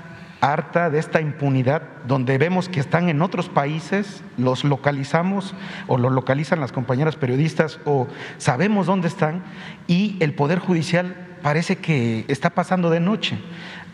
[0.43, 5.55] harta de esta impunidad donde vemos que están en otros países, los localizamos
[5.87, 9.45] o los localizan las compañeras periodistas o sabemos dónde están
[9.87, 13.39] y el Poder Judicial parece que está pasando de noche.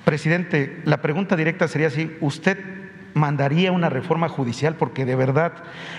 [0.07, 2.78] Presidente, la pregunta directa sería si usted
[3.15, 5.53] mandaría una reforma judicial porque de verdad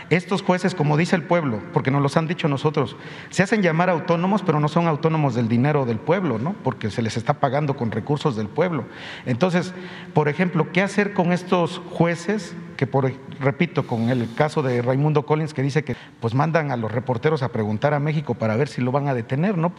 [0.10, 2.96] estos jueces, como dice el pueblo, porque nos los han dicho nosotros,
[3.30, 6.56] se hacen llamar autónomos, pero no son autónomos del dinero del pueblo, ¿no?
[6.64, 8.86] Porque se les está pagando con recursos del pueblo.
[9.26, 9.74] Entonces,
[10.14, 13.12] por ejemplo, ¿qué hacer con estos jueces que por,
[13.42, 17.44] repito, con el caso de Raimundo Collins que dice que pues mandan a los reporteros
[17.44, 19.74] a preguntar a México para ver si lo van a detener, ¿no?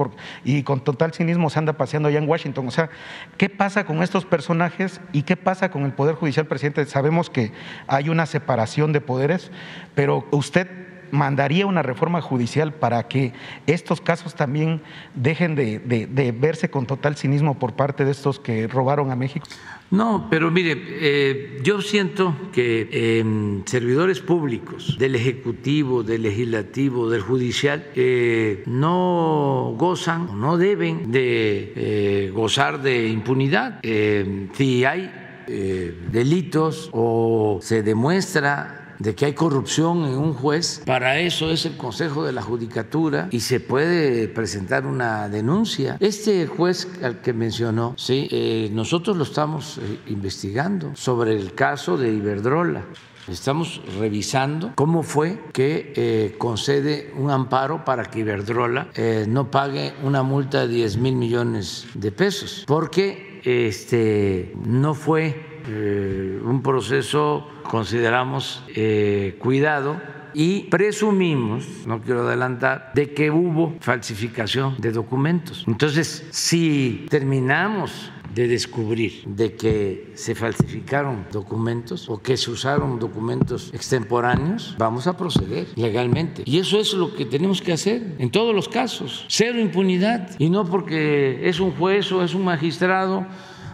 [0.45, 2.69] y con total cinismo se anda paseando allá en Washington.
[2.69, 2.91] O sea,
[3.39, 6.85] ¿qué pasa con estos personajes y qué pasa con el Poder Judicial, presidente?
[6.85, 7.53] Sabemos que
[7.87, 9.51] hay una separación de poderes,
[9.95, 10.69] pero usted
[11.11, 13.33] mandaría una reforma judicial para que
[13.67, 14.81] estos casos también
[15.15, 19.47] dejen de, verse con total cinismo por parte de estos que robaron a México?
[19.91, 27.23] No, pero mire, eh, yo siento que em, servidores públicos del Ejecutivo, del Legislativo, del
[27.23, 33.81] Judicial, eh, no gozan o no deben de eh, gozar de impunidad.
[33.83, 35.11] si hay
[36.13, 41.77] delitos o se demuestra de que hay corrupción en un juez, para eso es el
[41.77, 45.97] Consejo de la Judicatura y se puede presentar una denuncia.
[46.01, 51.97] Este juez al que mencionó, sí, eh, nosotros lo estamos eh, investigando sobre el caso
[51.97, 52.85] de Iberdrola.
[53.27, 58.89] Estamos revisando cómo fue que eh, concede un amparo para que Iberdrola
[59.29, 66.61] no pague una multa de 10 mil millones de pesos, porque este, no fue un
[66.63, 70.01] proceso consideramos eh, cuidado
[70.35, 75.65] y presumimos, no quiero adelantar, de que hubo falsificación de documentos.
[75.67, 83.71] Entonces, si terminamos de descubrir de que se falsificaron documentos o que se usaron documentos
[83.75, 86.43] extemporáneos, vamos a proceder legalmente.
[86.47, 89.25] Y eso es lo que tenemos que hacer en todos los casos.
[89.29, 90.31] Cero impunidad.
[90.39, 93.27] Y no porque es un juez o es un magistrado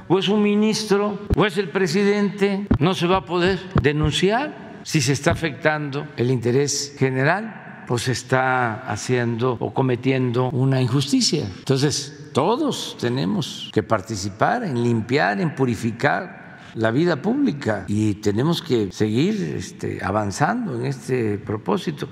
[0.08, 5.00] o es un ministro o es el presidente, no se va a poder denunciar si
[5.00, 11.46] se está afectando el interés general o se está haciendo o cometiendo una injusticia.
[11.58, 18.92] Entonces, todos tenemos que participar en limpiar, en purificar la vida pública y tenemos que
[18.92, 22.08] seguir este, avanzando en este propósito.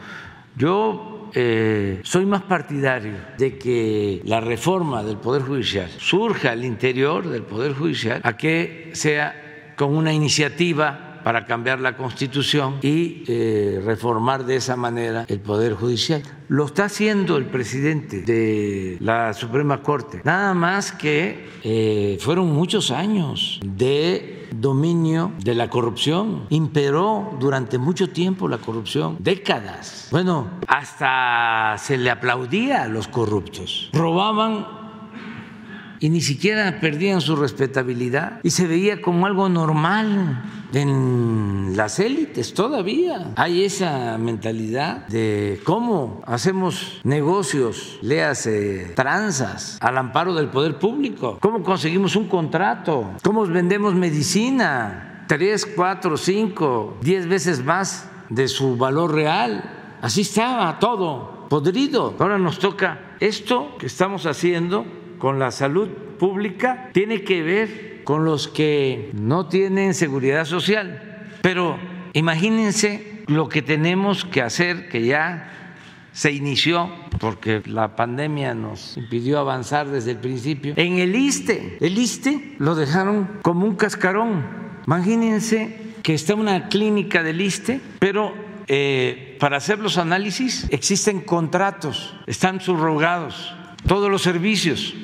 [0.57, 7.29] Yo eh, soy más partidario de que la reforma del Poder Judicial surja al interior
[7.29, 13.83] del Poder Judicial a que sea con una iniciativa para cambiar la constitución y eh,
[13.85, 16.23] reformar de esa manera el Poder Judicial.
[16.49, 20.21] Lo está haciendo el presidente de la Suprema Corte.
[20.23, 26.47] Nada más que eh, fueron muchos años de dominio de la corrupción.
[26.51, 30.09] Imperó durante mucho tiempo la corrupción, décadas.
[30.11, 33.89] Bueno, hasta se le aplaudía a los corruptos.
[33.95, 34.84] Robaban
[36.01, 40.43] y ni siquiera perdían su respetabilidad y se veía como algo normal
[40.73, 43.33] en las élites todavía.
[43.37, 51.63] Hay esa mentalidad de cómo hacemos negocios, léase tranzas al amparo del poder público, cómo
[51.63, 59.15] conseguimos un contrato, cómo vendemos medicina, tres, cuatro, cinco, diez veces más de su valor
[59.15, 59.99] real.
[60.03, 62.15] Así estaba todo podrido.
[62.19, 64.85] Ahora nos toca esto que estamos haciendo
[65.25, 71.31] con la salud pública tiene que ver con los que no tienen seguridad social.
[71.41, 71.79] Pero
[72.13, 75.79] imagínense lo que tenemos que hacer, que ya
[76.13, 80.75] se inició porque la pandemia nos impidió avanzar desde el principio.
[80.77, 84.45] En el ISTE, el ISTE lo dejaron como un cascarón.
[84.87, 88.35] Imagínense que está una clínica del ISTE, pero
[88.67, 93.55] eh, para hacer los análisis existen contratos, están subrogados
[93.87, 94.95] todos los servicios,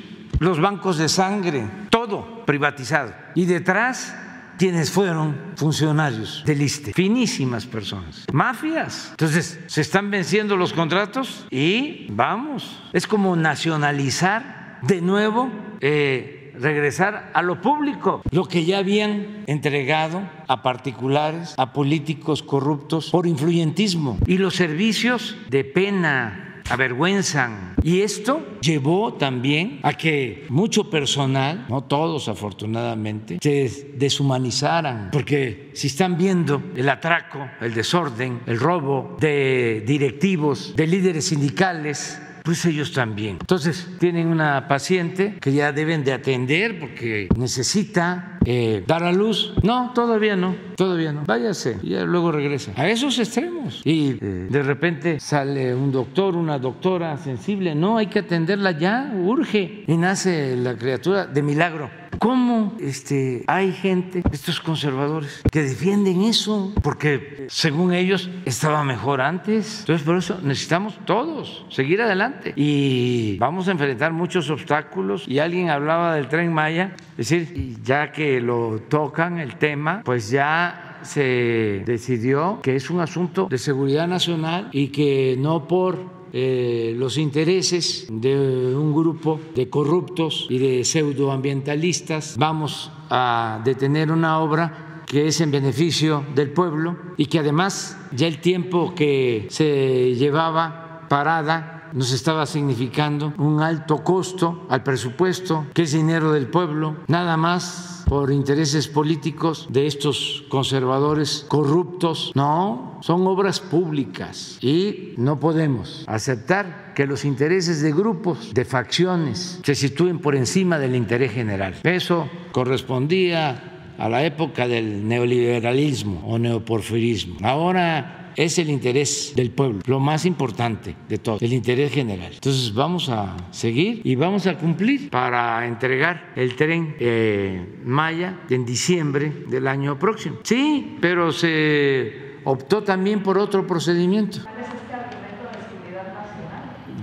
[0.41, 3.13] los bancos de sangre, todo privatizado.
[3.35, 4.15] Y detrás
[4.57, 9.09] quienes fueron funcionarios del ISTE, finísimas personas, mafias.
[9.11, 17.29] Entonces, se están venciendo los contratos y vamos, es como nacionalizar de nuevo, eh, regresar
[17.35, 24.17] a lo público, lo que ya habían entregado a particulares, a políticos corruptos por influyentismo.
[24.25, 27.75] Y los servicios de pena avergüenzan.
[27.83, 35.87] Y esto llevó también a que mucho personal, no todos afortunadamente, se deshumanizaran, porque si
[35.87, 42.91] están viendo el atraco, el desorden, el robo de directivos, de líderes sindicales, pues ellos
[42.91, 43.37] también.
[43.39, 49.53] Entonces tienen una paciente que ya deben de atender porque necesita eh, dar a luz.
[49.63, 51.23] No, todavía no, todavía no.
[51.25, 52.71] Váyase, y luego regresa.
[52.75, 53.81] A esos extremos.
[53.85, 57.75] Y eh, de repente sale un doctor, una doctora sensible.
[57.75, 59.83] No, hay que atenderla ya, urge.
[59.87, 62.00] Y nace la criatura de milagro.
[62.21, 66.71] ¿Cómo este, hay gente, estos conservadores, que defienden eso?
[66.83, 69.79] Porque según ellos estaba mejor antes.
[69.79, 72.53] Entonces, por eso necesitamos todos seguir adelante.
[72.55, 75.27] Y vamos a enfrentar muchos obstáculos.
[75.27, 80.29] Y alguien hablaba del tren Maya, es decir, ya que lo tocan el tema, pues
[80.29, 86.93] ya se decidió que es un asunto de seguridad nacional y que no por eh,
[86.97, 92.37] los intereses de un grupo de corruptos y de pseudoambientalistas.
[92.37, 98.27] Vamos a detener una obra que es en beneficio del pueblo y que además ya
[98.27, 105.81] el tiempo que se llevaba parada nos estaba significando un alto costo al presupuesto, que
[105.81, 112.33] es dinero del pueblo, nada más por intereses políticos de estos conservadores corruptos.
[112.35, 119.61] No, son obras públicas y no podemos aceptar que los intereses de grupos, de facciones,
[119.63, 121.75] se sitúen por encima del interés general.
[121.83, 127.37] Eso correspondía a la época del neoliberalismo o neoporfirismo.
[127.43, 132.31] Ahora es el interés del pueblo, lo más importante de todo, el interés general.
[132.33, 138.65] Entonces vamos a seguir y vamos a cumplir para entregar el tren eh, Maya en
[138.65, 140.37] diciembre del año próximo.
[140.43, 144.39] Sí, pero se optó también por otro procedimiento.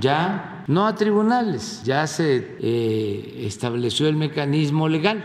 [0.01, 5.24] Ya, no a tribunales, ya se eh, estableció el mecanismo legal.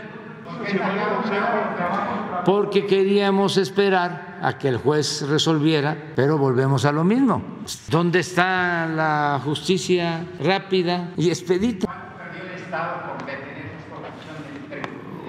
[2.44, 7.42] Porque queríamos esperar a que el juez resolviera, pero volvemos a lo mismo.
[7.88, 11.88] ¿Dónde está la justicia rápida y expedita?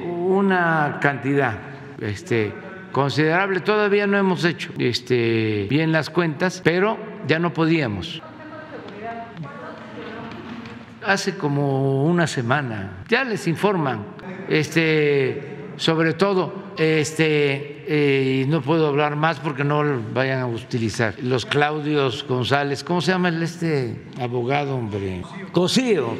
[0.05, 1.57] Una cantidad
[2.01, 2.53] este,
[2.91, 3.61] considerable.
[3.61, 8.22] Todavía no hemos hecho este, bien las cuentas, pero ya no podíamos.
[11.05, 14.07] Hace como una semana, ya les informan,
[14.49, 19.83] este, sobre todo, este, eh, no puedo hablar más porque no
[20.13, 21.15] vayan a utilizar.
[21.21, 25.21] Los Claudios González, ¿cómo se llama este abogado, hombre?
[25.51, 26.17] Cosío.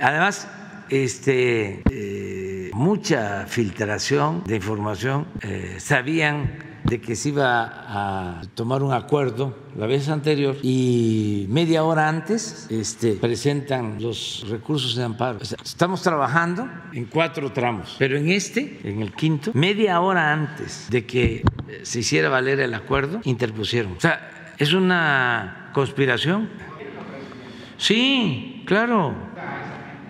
[0.00, 0.48] Además,
[0.88, 8.92] este, eh, mucha filtración de información, eh, sabían de que se iba a tomar un
[8.92, 15.38] acuerdo la vez anterior y media hora antes este, presentan los recursos de amparo.
[15.40, 21.04] estamos trabajando en cuatro tramos, pero en este, en el quinto, media hora antes de
[21.04, 21.42] que
[21.82, 23.92] se hiciera valer el acuerdo, interpusieron.
[23.92, 26.48] O sea, es una conspiración.
[27.76, 29.14] Sí, claro.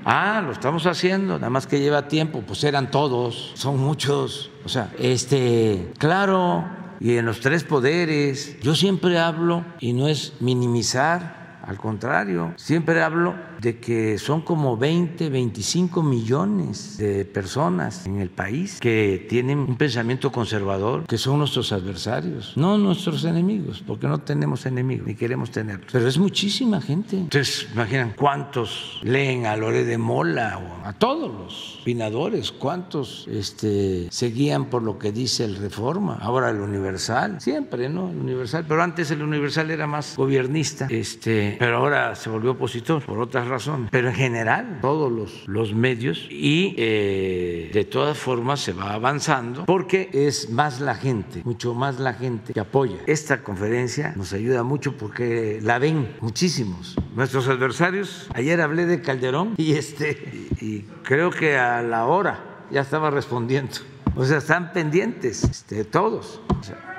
[0.04, 4.50] Ah, lo estamos haciendo, nada más que lleva tiempo, pues eran todos, son muchos.
[4.68, 6.62] O sea, este, claro,
[7.00, 13.02] y en los tres poderes, yo siempre hablo, y no es minimizar, al contrario, siempre
[13.02, 19.58] hablo de que son como 20, 25 millones de personas en el país que tienen
[19.58, 25.14] un pensamiento conservador, que son nuestros adversarios, no nuestros enemigos, porque no tenemos enemigos ni
[25.14, 25.88] queremos tenerlos.
[25.92, 27.16] Pero es muchísima gente.
[27.16, 34.08] Entonces, imaginan cuántos leen a Lore de Mola o a todos los opinadores, cuántos este,
[34.10, 38.10] seguían por lo que dice el Reforma, ahora el Universal, siempre, ¿no?
[38.10, 43.04] El Universal, pero antes el Universal era más gobernista, este, pero ahora se volvió opositor
[43.04, 48.60] por otras razón, pero en general todos los, los medios y eh, de todas formas
[48.60, 52.96] se va avanzando porque es más la gente, mucho más la gente que apoya.
[53.06, 56.96] Esta conferencia nos ayuda mucho porque la ven muchísimos.
[57.14, 62.82] Nuestros adversarios, ayer hablé de Calderón y, este, y creo que a la hora ya
[62.82, 63.74] estaba respondiendo.
[64.16, 66.40] O sea, están pendientes este, todos.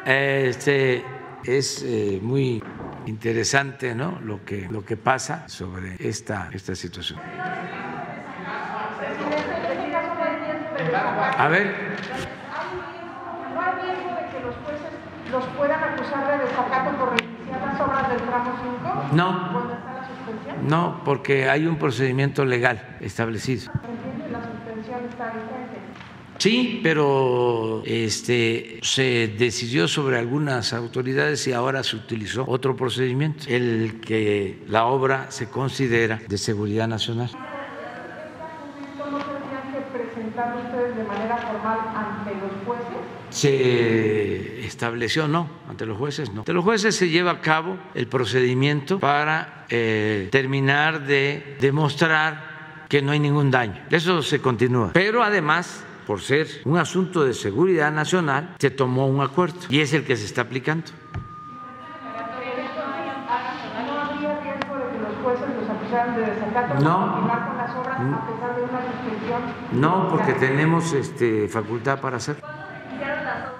[0.05, 1.03] este,
[1.43, 2.61] es eh, muy
[3.05, 4.19] interesante ¿no?
[4.21, 7.19] lo, que, lo que pasa sobre esta, esta situación.
[11.37, 11.75] A ver.
[13.53, 14.91] ¿No hay riesgo de que los jueces
[15.31, 19.15] los puedan acusar de desacato por reiniciar las obras del tramo 5?
[19.15, 19.79] No.
[20.67, 23.71] No, porque hay un procedimiento legal establecido.
[24.31, 25.88] La suspensión está vigente.
[26.39, 33.99] Sí, pero este, se decidió sobre algunas autoridades y ahora se utilizó otro procedimiento, el
[33.99, 37.29] que la obra se considera de seguridad nacional.
[43.29, 46.41] Se estableció, no, ante los jueces no.
[46.41, 53.01] Ante los jueces se lleva a cabo el procedimiento para eh, terminar de demostrar que
[53.01, 53.85] no hay ningún daño.
[53.89, 54.91] Eso se continúa.
[54.93, 59.93] Pero además por ser un asunto de seguridad nacional, se tomó un acuerdo y es
[59.93, 60.87] el que se está aplicando.
[66.81, 67.29] ¿No?
[69.71, 72.41] No, porque tenemos este, facultad para hacerlo.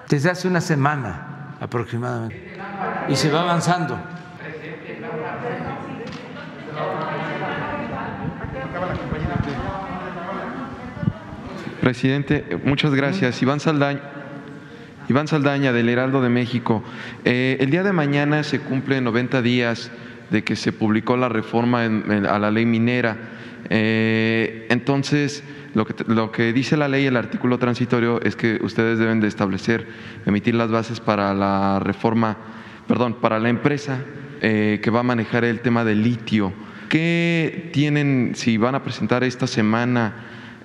[0.07, 2.57] Desde hace una semana aproximadamente.
[3.09, 3.95] Y se va avanzando.
[11.81, 13.41] Presidente, muchas gracias.
[13.41, 14.01] Iván Saldaña,
[15.07, 16.84] Iván Saldaña del Heraldo de México.
[17.26, 19.91] Eh, el día de mañana se cumplen 90 días
[20.30, 23.18] de que se publicó la reforma en- en- a la ley minera.
[23.69, 25.43] Eh, entonces,
[25.73, 29.27] lo que, lo que dice la ley, el artículo transitorio, es que ustedes deben de
[29.27, 29.88] establecer,
[30.26, 32.38] emitir las bases para la reforma,
[32.88, 33.99] perdón, para la empresa
[34.41, 36.53] eh, que va a manejar el tema del litio.
[36.89, 40.14] ¿Qué tienen, si van a presentar esta semana,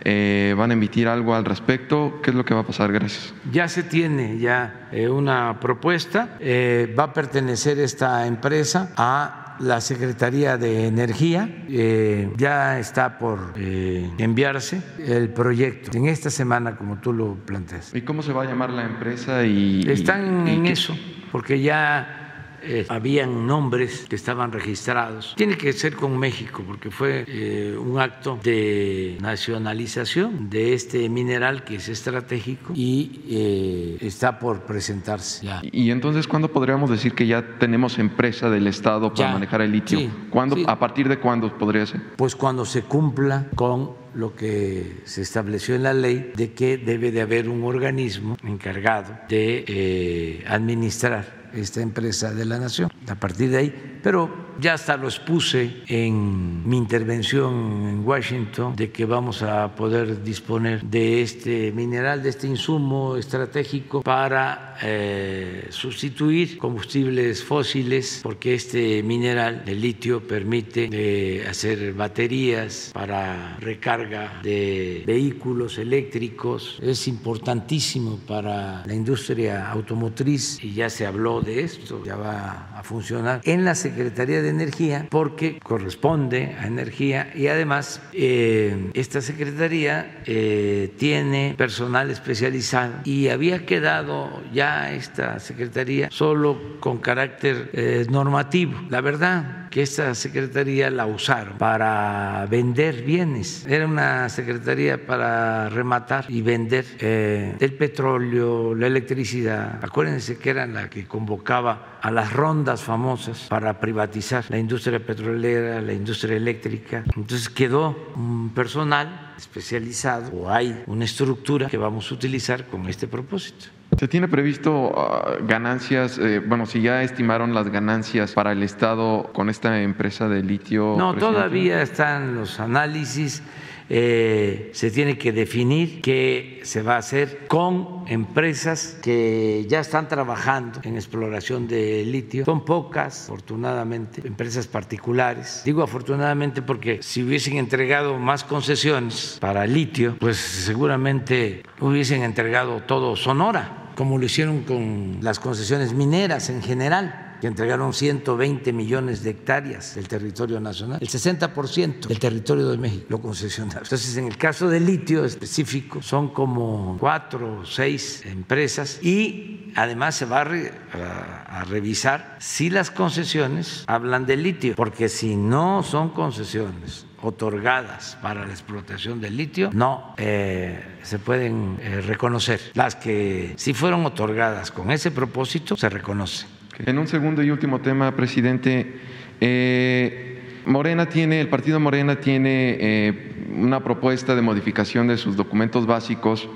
[0.05, 2.21] eh, van a emitir algo al respecto?
[2.23, 2.93] ¿Qué es lo que va a pasar?
[2.93, 3.33] Gracias.
[3.51, 6.37] Ya se tiene ya eh, una propuesta.
[6.41, 11.49] eh, va a pertenecer esta empresa a la Secretaría de Energía.
[11.69, 17.95] eh, ya está por eh, enviarse el proyecto en esta semana, como tú lo planteas.
[17.95, 19.45] ¿Y cómo se va a llamar la empresa?
[19.45, 20.97] Y, Están y- en qué- eso,
[21.33, 22.24] porque ya
[22.65, 25.35] eh, habían nombres que estaban registrados.
[25.37, 31.65] Tiene que ser con México, porque fue eh, un acto de nacionalización de este mineral
[31.65, 35.63] que es estratégico y eh, está por presentarse ya.
[35.73, 39.73] Y entonces, ¿cuándo podríamos decir que ya tenemos empresa del Estado para Ya, manejar el
[39.73, 39.99] litio?
[39.99, 40.65] sí, ¿Cuándo, sí.
[40.67, 42.01] ¿A partir de cuándo podría ser?
[42.17, 47.11] Pues cuando se cumpla con lo que se estableció en la ley de que debe
[47.11, 52.91] de haber un organismo encargado de eh, administrar esta empresa de la nación.
[53.09, 54.29] A partir de ahí, pero
[54.61, 60.83] ya hasta lo expuse en mi intervención en Washington de que vamos a poder disponer
[60.83, 69.63] de este mineral, de este insumo estratégico para eh, sustituir combustibles fósiles, porque este mineral,
[69.67, 76.79] el litio, permite eh, hacer baterías para recarga de vehículos eléctricos.
[76.83, 82.83] Es importantísimo para la industria automotriz y ya se habló de esto, ya va a
[82.83, 90.23] funcionar en la Secretaría de Energía porque corresponde a Energía y además eh, esta Secretaría
[90.27, 98.81] eh, tiene personal especializado y había quedado ya esta Secretaría solo con carácter eh, normativo.
[98.91, 103.65] La verdad que esta Secretaría la usaron para vender bienes.
[103.69, 109.81] Era una Secretaría para rematar y vender el petróleo, la electricidad.
[109.83, 115.81] Acuérdense que era la que convocaba a las rondas famosas para privatizar la industria petrolera,
[115.81, 117.03] la industria eléctrica.
[117.17, 123.09] Entonces quedó un personal especializado o hay una estructura que vamos a utilizar con este
[123.09, 123.69] propósito.
[123.99, 129.31] ¿Se tiene previsto uh, ganancias, eh, bueno, si ya estimaron las ganancias para el Estado
[129.33, 130.97] con esta empresa de litio?
[130.99, 131.21] No, presidente?
[131.21, 133.43] todavía están los análisis.
[133.91, 140.09] Eh, se tiene que definir qué se va a hacer con empresas que ya están
[140.09, 142.45] trabajando en exploración de litio.
[142.45, 145.63] Son pocas, afortunadamente, empresas particulares.
[145.65, 153.17] Digo afortunadamente porque si hubiesen entregado más concesiones para litio, pues seguramente hubiesen entregado todo
[153.17, 159.29] Sonora, como lo hicieron con las concesiones mineras en general que entregaron 120 millones de
[159.29, 163.83] hectáreas del territorio nacional, el 60% del territorio de México lo concesionaron.
[163.83, 170.15] Entonces, en el caso del litio específico, son como cuatro o seis empresas y además
[170.15, 175.37] se va a, re, a, a revisar si las concesiones hablan de litio, porque si
[175.37, 182.61] no son concesiones otorgadas para la explotación del litio no eh, se pueden eh, reconocer.
[182.75, 186.49] Las que sí fueron otorgadas con ese propósito se reconocen.
[186.79, 188.95] En un segundo y último tema, presidente,
[189.41, 195.87] eh, Morena tiene, el partido Morena tiene eh, una propuesta de modificación de sus documentos
[195.87, 196.49] básicos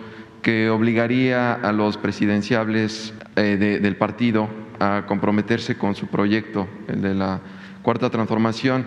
[0.43, 4.49] que obligaría a los presidenciables eh, de, del partido
[4.81, 7.41] a comprometerse con su proyecto, el de la
[7.83, 8.87] cuarta transformación.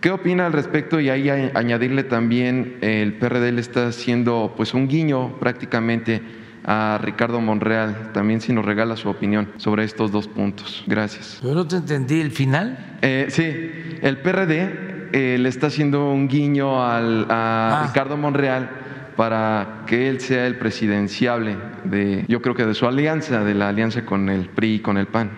[0.00, 1.00] ¿Qué opina al respecto?
[1.00, 6.22] Y ahí añadirle también, el PRD está haciendo pues un guiño prácticamente
[6.64, 10.84] a Ricardo Monreal, también si nos regala su opinión sobre estos dos puntos.
[10.86, 11.40] Gracias.
[11.42, 12.98] Yo no te entendí el final.
[13.02, 17.86] Eh, sí, el PRD eh, le está haciendo un guiño al, a ah.
[17.86, 18.70] Ricardo Monreal
[19.16, 23.68] para que él sea el presidenciable de, yo creo que de su alianza, de la
[23.68, 25.30] alianza con el PRI y con el PAN.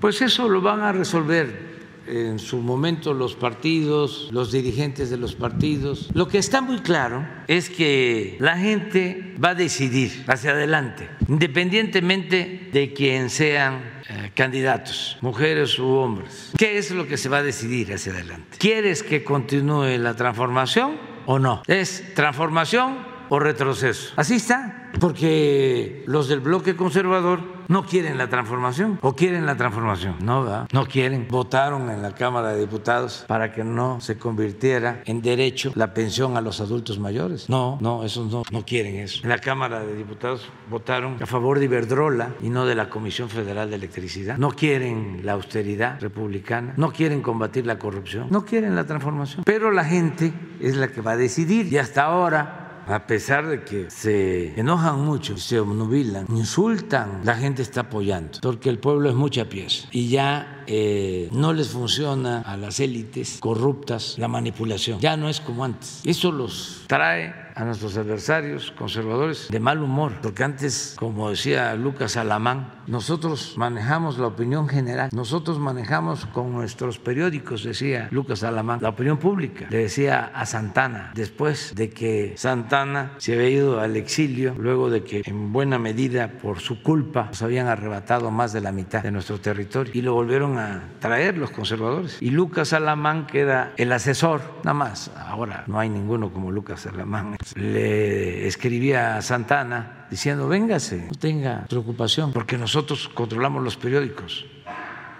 [0.00, 1.71] Pues eso lo van a resolver
[2.06, 6.08] en su momento los partidos, los dirigentes de los partidos.
[6.14, 12.70] Lo que está muy claro es que la gente va a decidir hacia adelante, independientemente
[12.72, 16.52] de quién sean eh, candidatos, mujeres u hombres.
[16.58, 18.58] ¿Qué es lo que se va a decidir hacia adelante?
[18.58, 21.62] ¿Quieres que continúe la transformación o no?
[21.66, 24.12] ¿Es transformación o retroceso?
[24.16, 30.16] Así está, porque los del bloque conservador no quieren la transformación o quieren la transformación.
[30.20, 30.68] No, ¿verdad?
[30.70, 31.28] no quieren.
[31.30, 36.36] Votaron en la Cámara de Diputados para que no se convirtiera en derecho la pensión
[36.36, 37.48] a los adultos mayores.
[37.48, 39.20] No, no, esos no, no quieren eso.
[39.22, 43.30] En la Cámara de Diputados votaron a favor de Iberdrola y no de la Comisión
[43.30, 44.36] Federal de Electricidad.
[44.36, 49.44] No quieren la austeridad republicana, no quieren combatir la corrupción, no quieren la transformación.
[49.44, 53.62] Pero la gente es la que va a decidir y hasta ahora a pesar de
[53.62, 59.14] que se enojan mucho, se obnubilan, insultan, la gente está apoyando, porque el pueblo es
[59.14, 65.16] mucha pieza y ya eh, no les funciona a las élites corruptas la manipulación, ya
[65.16, 66.00] no es como antes.
[66.04, 72.16] Eso los trae a nuestros adversarios conservadores de mal humor, porque antes, como decía Lucas
[72.16, 78.90] Alamán, nosotros manejamos la opinión general, nosotros manejamos con nuestros periódicos, decía Lucas Alamán, la
[78.90, 84.54] opinión pública, le decía a Santana, después de que Santana se había ido al exilio,
[84.58, 88.72] luego de que en buena medida por su culpa nos habían arrebatado más de la
[88.72, 92.18] mitad de nuestro territorio y lo volvieron a traer los conservadores.
[92.20, 96.86] Y Lucas Alamán, que era el asesor, nada más, ahora no hay ninguno como Lucas
[96.86, 104.44] Alamán, le escribía a Santana diciendo, véngase, no tenga preocupación, porque nosotros controlamos los periódicos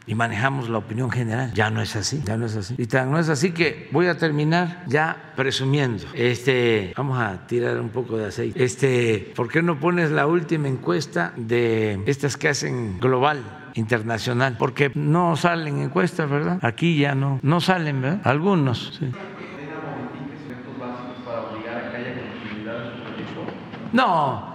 [0.07, 1.51] y manejamos la opinión general.
[1.55, 2.75] Ya no es así, ya no es así.
[2.77, 6.05] Y tan no es así que voy a terminar ya presumiendo.
[6.13, 8.63] Este, vamos a tirar un poco de aceite.
[8.63, 13.61] Este, ¿por qué no pones la última encuesta de estas que hacen global?
[13.75, 16.59] internacional, porque no salen encuestas, ¿verdad?
[16.61, 18.21] Aquí ya no, no salen, ¿verdad?
[18.23, 19.11] Algunos, sí.
[23.95, 24.52] No,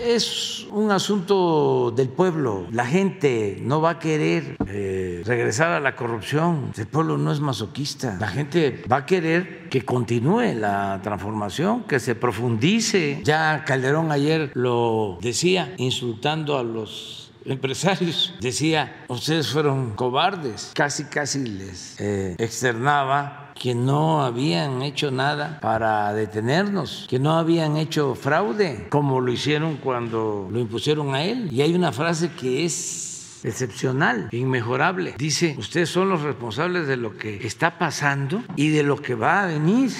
[0.00, 2.66] es un asunto del pueblo.
[2.70, 6.72] La gente no va a querer eh, regresar a la corrupción.
[6.76, 8.16] El pueblo no es masoquista.
[8.20, 13.20] La gente va a querer que continúe la transformación, que se profundice.
[13.24, 18.34] Ya Calderón ayer lo decía, insultando a los empresarios.
[18.40, 20.72] Decía, ustedes fueron cobardes.
[20.74, 27.76] Casi, casi les eh, externaba que no habían hecho nada para detenernos, que no habían
[27.76, 31.48] hecho fraude, como lo hicieron cuando lo impusieron a él.
[31.52, 35.14] Y hay una frase que es excepcional, inmejorable.
[35.18, 39.44] Dice, ustedes son los responsables de lo que está pasando y de lo que va
[39.44, 39.90] a venir.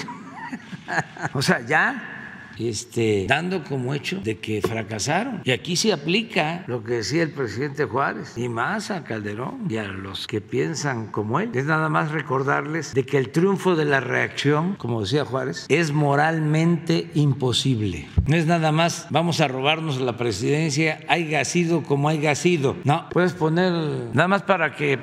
[1.35, 2.22] o sea, ya
[2.59, 5.41] este, dando como hecho de que fracasaron.
[5.45, 9.77] Y aquí se aplica lo que decía el presidente Juárez, y más a Calderón y
[9.77, 11.51] a los que piensan como él.
[11.55, 15.93] Es nada más recordarles de que el triunfo de la reacción, como decía Juárez, es
[15.93, 18.09] moralmente imposible.
[18.27, 22.77] No es nada más, vamos a robarnos la presidencia, haya sido como haya sido.
[22.85, 23.73] No, puedes poner,
[24.13, 24.99] nada más para que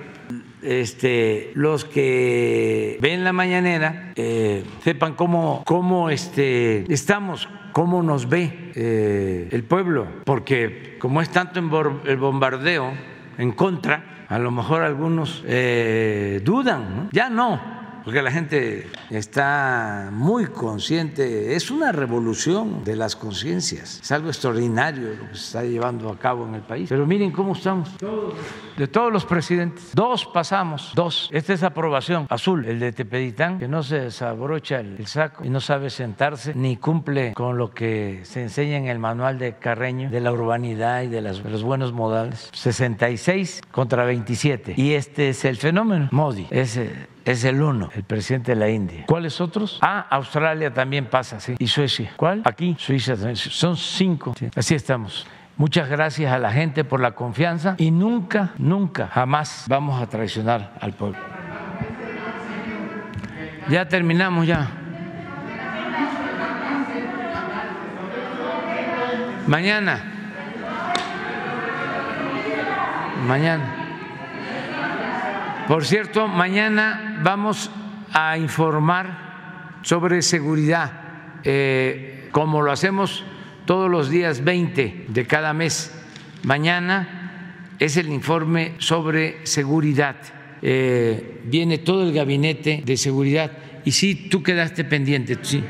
[0.62, 8.72] este, los que ven la mañanera eh, sepan cómo, cómo este, estamos, cómo nos ve
[8.76, 12.92] eh, el pueblo, porque como es tanto el bombardeo
[13.38, 17.79] en contra, a lo mejor algunos eh, dudan, ya no,
[18.10, 25.10] porque la gente está muy consciente, es una revolución de las conciencias, es algo extraordinario
[25.10, 26.90] lo que se está llevando a cabo en el país.
[26.90, 27.88] Pero miren cómo estamos,
[28.76, 31.30] de todos los presidentes, dos pasamos, dos.
[31.32, 35.62] Esta es aprobación azul, el de Tepeditán, que no se desabrocha el saco y no
[35.62, 40.20] sabe sentarse ni cumple con lo que se enseña en el manual de Carreño de
[40.20, 42.50] la urbanidad y de, los buenos modales.
[42.54, 44.74] 66 contra 27.
[44.78, 49.04] Y este es el fenómeno, Modi, ese es el uno, el presidente de la India.
[49.06, 49.78] ¿Cuáles otros?
[49.82, 51.54] Ah, Australia también pasa, sí.
[51.60, 52.12] Y Suecia.
[52.16, 52.42] ¿Cuál?
[52.44, 53.36] Aquí, Suiza también.
[53.36, 54.34] Son cinco.
[54.56, 55.28] Así estamos.
[55.56, 60.74] Muchas gracias a la gente por la confianza y nunca, nunca, jamás vamos a traicionar
[60.82, 61.20] al pueblo.
[63.70, 64.72] Ya terminamos ya.
[69.46, 70.04] Mañana.
[73.28, 73.76] Mañana.
[75.68, 77.72] Por cierto, mañana vamos
[78.12, 80.92] a informar sobre seguridad,
[81.44, 83.24] eh, como lo hacemos
[83.66, 85.96] todos los días 20 de cada mes.
[86.44, 90.16] Mañana es el informe sobre seguridad.
[90.62, 93.52] Eh, viene todo el gabinete de seguridad.
[93.86, 95.64] Y sí, tú quedaste pendiente, sí.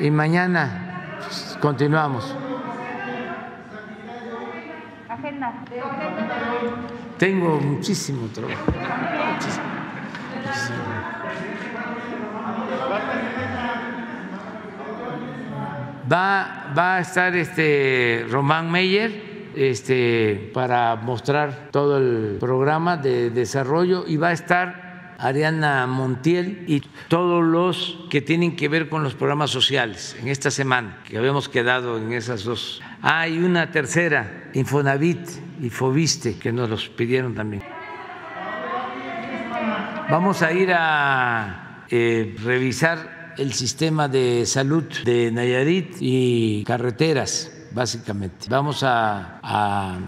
[0.00, 1.18] Y mañana
[1.60, 2.36] continuamos.
[7.18, 8.72] Tengo muchísimo trabajo.
[16.12, 24.04] Va, va a estar este Román Meyer este, para mostrar todo el programa de desarrollo
[24.06, 24.86] y va a estar
[25.18, 30.50] Ariana Montiel y todos los que tienen que ver con los programas sociales en esta
[30.50, 32.82] semana, que habíamos quedado en esas dos.
[33.08, 35.20] Hay una tercera, Infonavit
[35.62, 37.62] y Fobiste, que nos los pidieron también.
[40.10, 48.48] Vamos a ir a eh, revisar el sistema de salud de Nayarit y carreteras, básicamente.
[48.48, 49.38] Vamos a,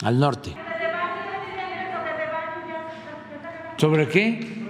[0.02, 0.56] al norte.
[3.76, 4.66] ¿Sobre qué?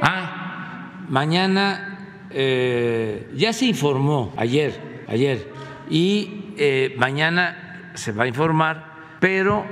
[0.00, 5.57] Ah, mañana eh, ya se informó ayer, ayer,
[5.90, 9.66] y eh, mañana se va a informar, pero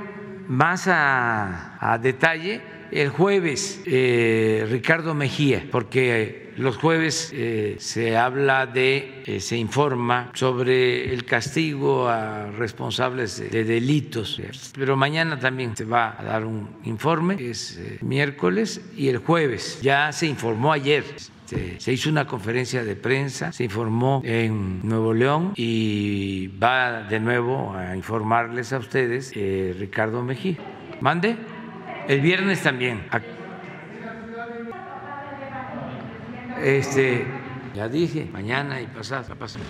[0.47, 2.61] más a, detalle
[2.91, 11.13] el jueves, eh, Ricardo Mejía, porque los jueves eh, se habla de, se informa sobre
[11.13, 14.41] el castigo a responsables de, de, delitos,
[14.77, 19.79] pero mañana también se va a dar un informe, es miércoles, y el jueves.
[19.81, 21.03] Ya se informó ayer
[21.49, 27.21] este, se hizo una conferencia de prensa, se informó en Nuevo León y va de
[27.21, 30.57] nuevo a informarles a ustedes eh, Ricardo Mejía.
[30.99, 31.37] Mande.
[32.09, 33.07] El viernes también.
[36.61, 37.25] Este,
[37.73, 39.63] ya dije, mañana y pasado, pasado.